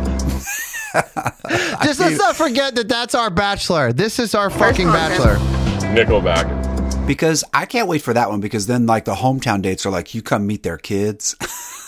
[1.84, 3.94] Just let's not forget that that's our bachelor.
[3.94, 5.38] This is our fucking concert.
[5.40, 5.96] bachelor.
[5.96, 7.08] Nickelback.
[7.08, 10.14] because I can't wait for that one because then like the hometown dates are like
[10.14, 11.36] you come meet their kids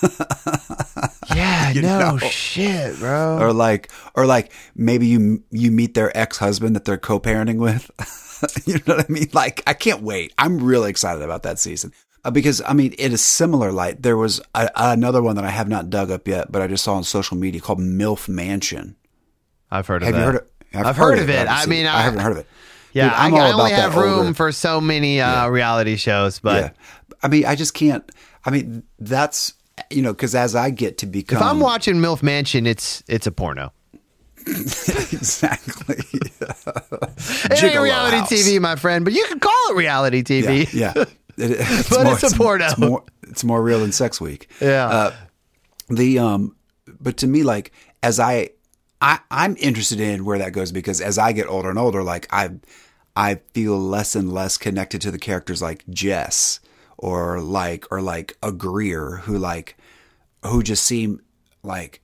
[1.35, 2.17] Yeah, You no know.
[2.19, 3.37] shit, bro.
[3.39, 7.91] or like or like maybe you you meet their ex-husband that they're co-parenting with.
[8.65, 9.29] you know what I mean?
[9.33, 10.33] Like I can't wait.
[10.37, 11.91] I'm really excited about that season.
[12.25, 15.49] Uh, because I mean, in a similar light, there was a, another one that I
[15.51, 18.95] have not dug up yet, but I just saw on social media called MILF Mansion.
[19.71, 20.19] I've heard of Have that.
[20.19, 20.85] you heard of?
[20.87, 21.47] I've heard of it.
[21.49, 22.47] I mean, I- I haven't heard of it.
[22.91, 26.69] Yeah, Dude, I, only have room for so many uh, reality shows, but yeah.
[27.21, 28.03] I mean, I just can't.
[28.43, 29.53] I mean, that's
[29.91, 33.27] you know, because as I get to become, if I'm watching MILF Mansion, it's it's
[33.27, 33.71] a porno.
[34.47, 35.97] exactly,
[36.41, 38.31] It ain't reality House.
[38.31, 40.71] TV, my friend, but you can call it reality TV.
[40.73, 41.03] Yeah, yeah.
[41.37, 42.65] It- it's But it's a porno.
[42.65, 44.49] It's more, it's more real than Sex Week.
[44.59, 44.87] Yeah.
[44.89, 45.15] Uh,
[45.89, 46.55] the um,
[46.99, 47.71] but to me, like
[48.03, 48.49] as I,
[49.01, 52.27] I I'm interested in where that goes because as I get older and older, like
[52.31, 52.51] I,
[53.15, 56.59] I feel less and less connected to the characters like Jess
[56.97, 59.77] or like or like a Greer who like
[60.45, 61.21] who just seem
[61.63, 62.01] like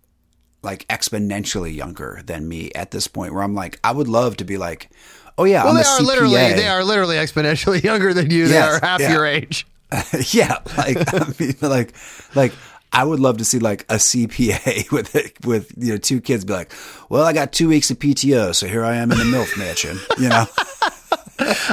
[0.62, 4.46] like exponentially younger than me at this point where I'm like I would love to
[4.46, 4.90] be like
[5.38, 6.06] oh yeah Well, I'm they are CPA.
[6.06, 8.48] literally they are literally exponentially younger than you.
[8.48, 9.12] They are half yeah.
[9.12, 9.68] your age.
[10.32, 11.94] yeah, like I mean, like,
[12.34, 12.54] like
[12.96, 15.14] I would love to see like a CPA with
[15.46, 16.72] with you know two kids be like,
[17.10, 20.00] well, I got two weeks of PTO, so here I am in the MILF mansion,
[20.18, 20.46] you know.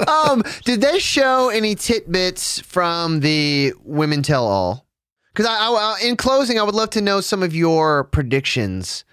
[0.09, 4.89] Um, did they show any tidbits from the Women Tell All?
[5.33, 9.05] Because I, I, in closing, I would love to know some of your predictions.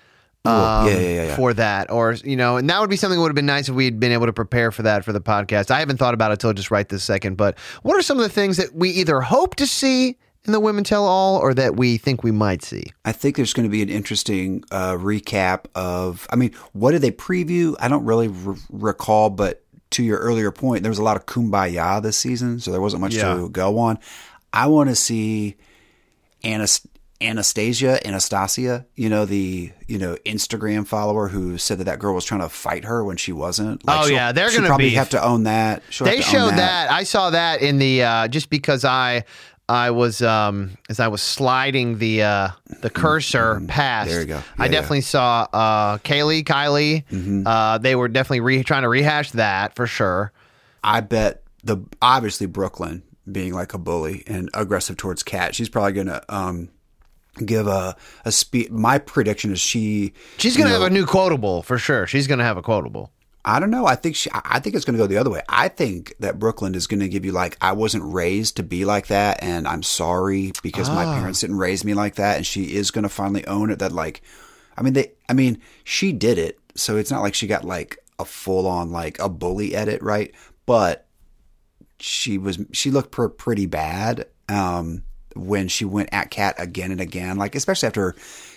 [0.45, 1.35] Um, yeah, yeah, yeah.
[1.35, 3.69] For that, or you know, and that would be something that would have been nice
[3.69, 5.69] if we had been able to prepare for that for the podcast.
[5.69, 7.37] I haven't thought about it till just right this second.
[7.37, 10.59] But what are some of the things that we either hope to see in the
[10.59, 12.91] Women Tell All, or that we think we might see?
[13.05, 16.27] I think there's going to be an interesting uh, recap of.
[16.31, 17.75] I mean, what did they preview?
[17.79, 21.25] I don't really r- recall, but to your earlier point, there was a lot of
[21.25, 23.33] kumbaya this season, so there wasn't much Yeah.
[23.35, 23.99] to go on.
[24.53, 25.57] I want to see
[26.43, 26.87] Anas-
[27.21, 32.23] Anastasia, Anastasia, you know the you know Instagram follower who said that that girl was
[32.23, 33.81] trying to fight her when she wasn't.
[33.89, 34.97] Oh, yeah, they're gonna probably beef.
[34.97, 35.83] have to own that.
[35.89, 36.89] She'll they to own showed that.
[36.89, 39.25] I saw that in the uh, just because I
[39.69, 42.49] I was um, as I was sliding the uh,
[42.81, 44.09] the cursor past.
[44.09, 44.11] Mm-hmm.
[44.11, 44.41] There you go.
[44.57, 47.05] I Yeah, definitely saw uh, Kaylee, Kylie.
[47.05, 47.45] Mm-hmm.
[47.45, 50.31] Uh, they were definitely re- trying to rehash that for sure.
[50.83, 55.91] I bet the obviously Brooklyn being like a bully and aggressive towards Kat, she's probably
[55.91, 56.69] gonna um,
[57.45, 57.95] give a
[58.25, 58.71] a speech.
[58.71, 60.13] My prediction is she.
[60.37, 62.07] She's gonna you have a new quotable for sure.
[62.07, 63.11] She's gonna have a quotable.
[63.45, 63.85] I don't know.
[63.85, 64.29] I think she.
[64.33, 65.41] I think it's going to go the other way.
[65.47, 68.83] I think that Brooklyn is going to give you like, I wasn't raised to be
[68.83, 72.37] like that, and I'm sorry because my parents didn't raise me like that.
[72.37, 73.79] And she is going to finally own it.
[73.79, 74.21] That like,
[74.77, 75.13] I mean, they.
[75.29, 78.91] I mean, she did it, so it's not like she got like a full on
[78.91, 80.33] like a bully edit, right?
[80.65, 81.07] But
[81.99, 82.59] she was.
[82.73, 84.27] She looked pr- pretty bad.
[84.49, 85.03] Um,
[85.35, 88.15] when she went at Kat again and again, like especially after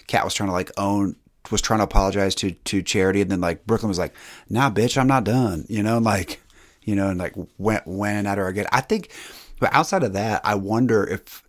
[0.08, 1.16] Kat was trying to like own
[1.52, 4.14] was trying to apologize to to Charity, and then like Brooklyn was like,
[4.48, 6.40] "Nah, bitch, I'm not done," you know, and like,
[6.82, 8.66] you know, and like went went at her again.
[8.72, 9.10] I think,
[9.60, 11.42] but outside of that, I wonder if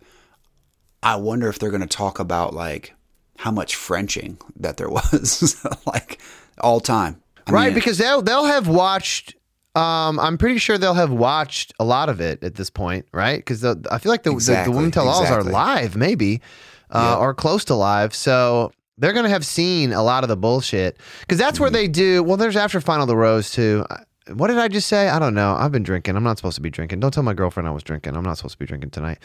[1.02, 2.94] I wonder if they're going to talk about like
[3.38, 6.20] how much Frenching that there was, like
[6.58, 9.34] all time, I right, mean, because they'll they'll have watched.
[9.76, 13.38] Um, I'm pretty sure they'll have watched a lot of it at this point, right?
[13.38, 16.42] Because I feel like the, the, the women tell alls are live, maybe,
[16.90, 17.16] uh, Yeah.
[17.16, 18.14] or close to live.
[18.14, 22.22] So they're gonna have seen a lot of the bullshit because that's where they do.
[22.22, 23.84] Well, there's after final of the rose too.
[24.32, 25.08] What did I just say?
[25.08, 25.54] I don't know.
[25.54, 26.16] I've been drinking.
[26.16, 27.00] I'm not supposed to be drinking.
[27.00, 28.16] Don't tell my girlfriend I was drinking.
[28.16, 29.18] I'm not supposed to be drinking tonight.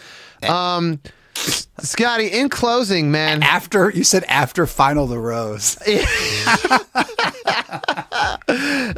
[0.44, 1.00] Um,
[1.80, 3.42] Scotty, in closing, man.
[3.44, 5.78] After you said after final the rose.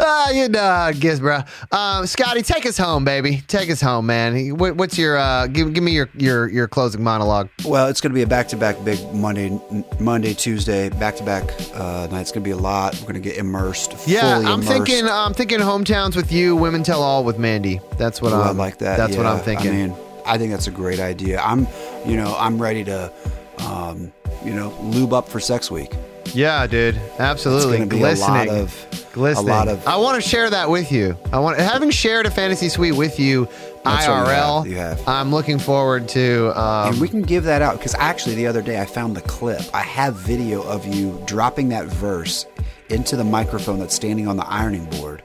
[0.03, 1.41] Ah, you know, how it gets, bro.
[1.71, 3.43] Um, Scotty, take us home, baby.
[3.47, 4.57] Take us home, man.
[4.57, 5.73] What, what's your uh, give?
[5.73, 7.49] Give me your your your closing monologue.
[7.65, 9.59] Well, it's going to be a back-to-back big Monday,
[9.99, 11.43] Monday, Tuesday, back-to-back
[11.75, 12.21] uh, night.
[12.21, 12.95] It's going to be a lot.
[12.95, 13.93] We're going to get immersed.
[14.07, 14.85] Yeah, fully I'm immersed.
[14.87, 15.07] thinking.
[15.07, 16.55] I'm thinking hometowns with you.
[16.55, 17.81] Women tell all with Mandy.
[17.97, 18.47] That's what Ooh, I'm.
[18.47, 18.97] I like that.
[18.97, 19.25] That's what.
[19.25, 19.69] I'm thinking.
[19.69, 21.39] I mean, I think that's a great idea.
[21.41, 21.67] I'm,
[22.05, 23.11] you know, I'm ready to,
[23.59, 24.11] um,
[24.43, 25.91] you know, lube up for sex week.
[26.33, 26.95] yeah, dude.
[27.19, 27.77] Absolutely.
[27.77, 28.49] It's going to be Glistening.
[28.49, 29.49] a lot of, Glistening.
[29.49, 29.87] a lot of.
[29.87, 31.17] I want to share that with you.
[31.33, 33.47] I want having shared a fantasy suite with you,
[33.83, 34.57] That's what you IRL.
[34.63, 35.07] have, you have.
[35.07, 36.57] I'm looking forward to.
[36.59, 39.21] Um, and we can give that out because actually the other day I found the
[39.21, 39.61] clip.
[39.73, 42.45] I have video of you dropping that verse
[42.89, 45.23] into the microphone that's standing on the ironing board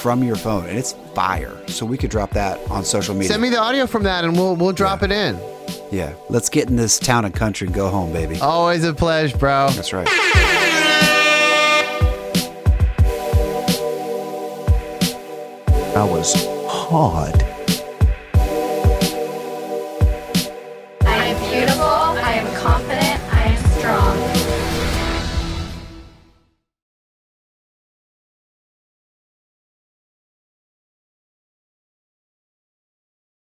[0.00, 1.56] from your phone, and it's fire.
[1.68, 3.28] So we could drop that on social media.
[3.28, 5.38] send me the audio from that, and we'll we'll drop it in.
[5.90, 8.38] yeah, let's get in this town and country and go home, baby.
[8.40, 9.68] Always a pleasure, bro.
[9.70, 10.08] That's right.
[15.92, 16.32] I was
[16.68, 17.49] hard.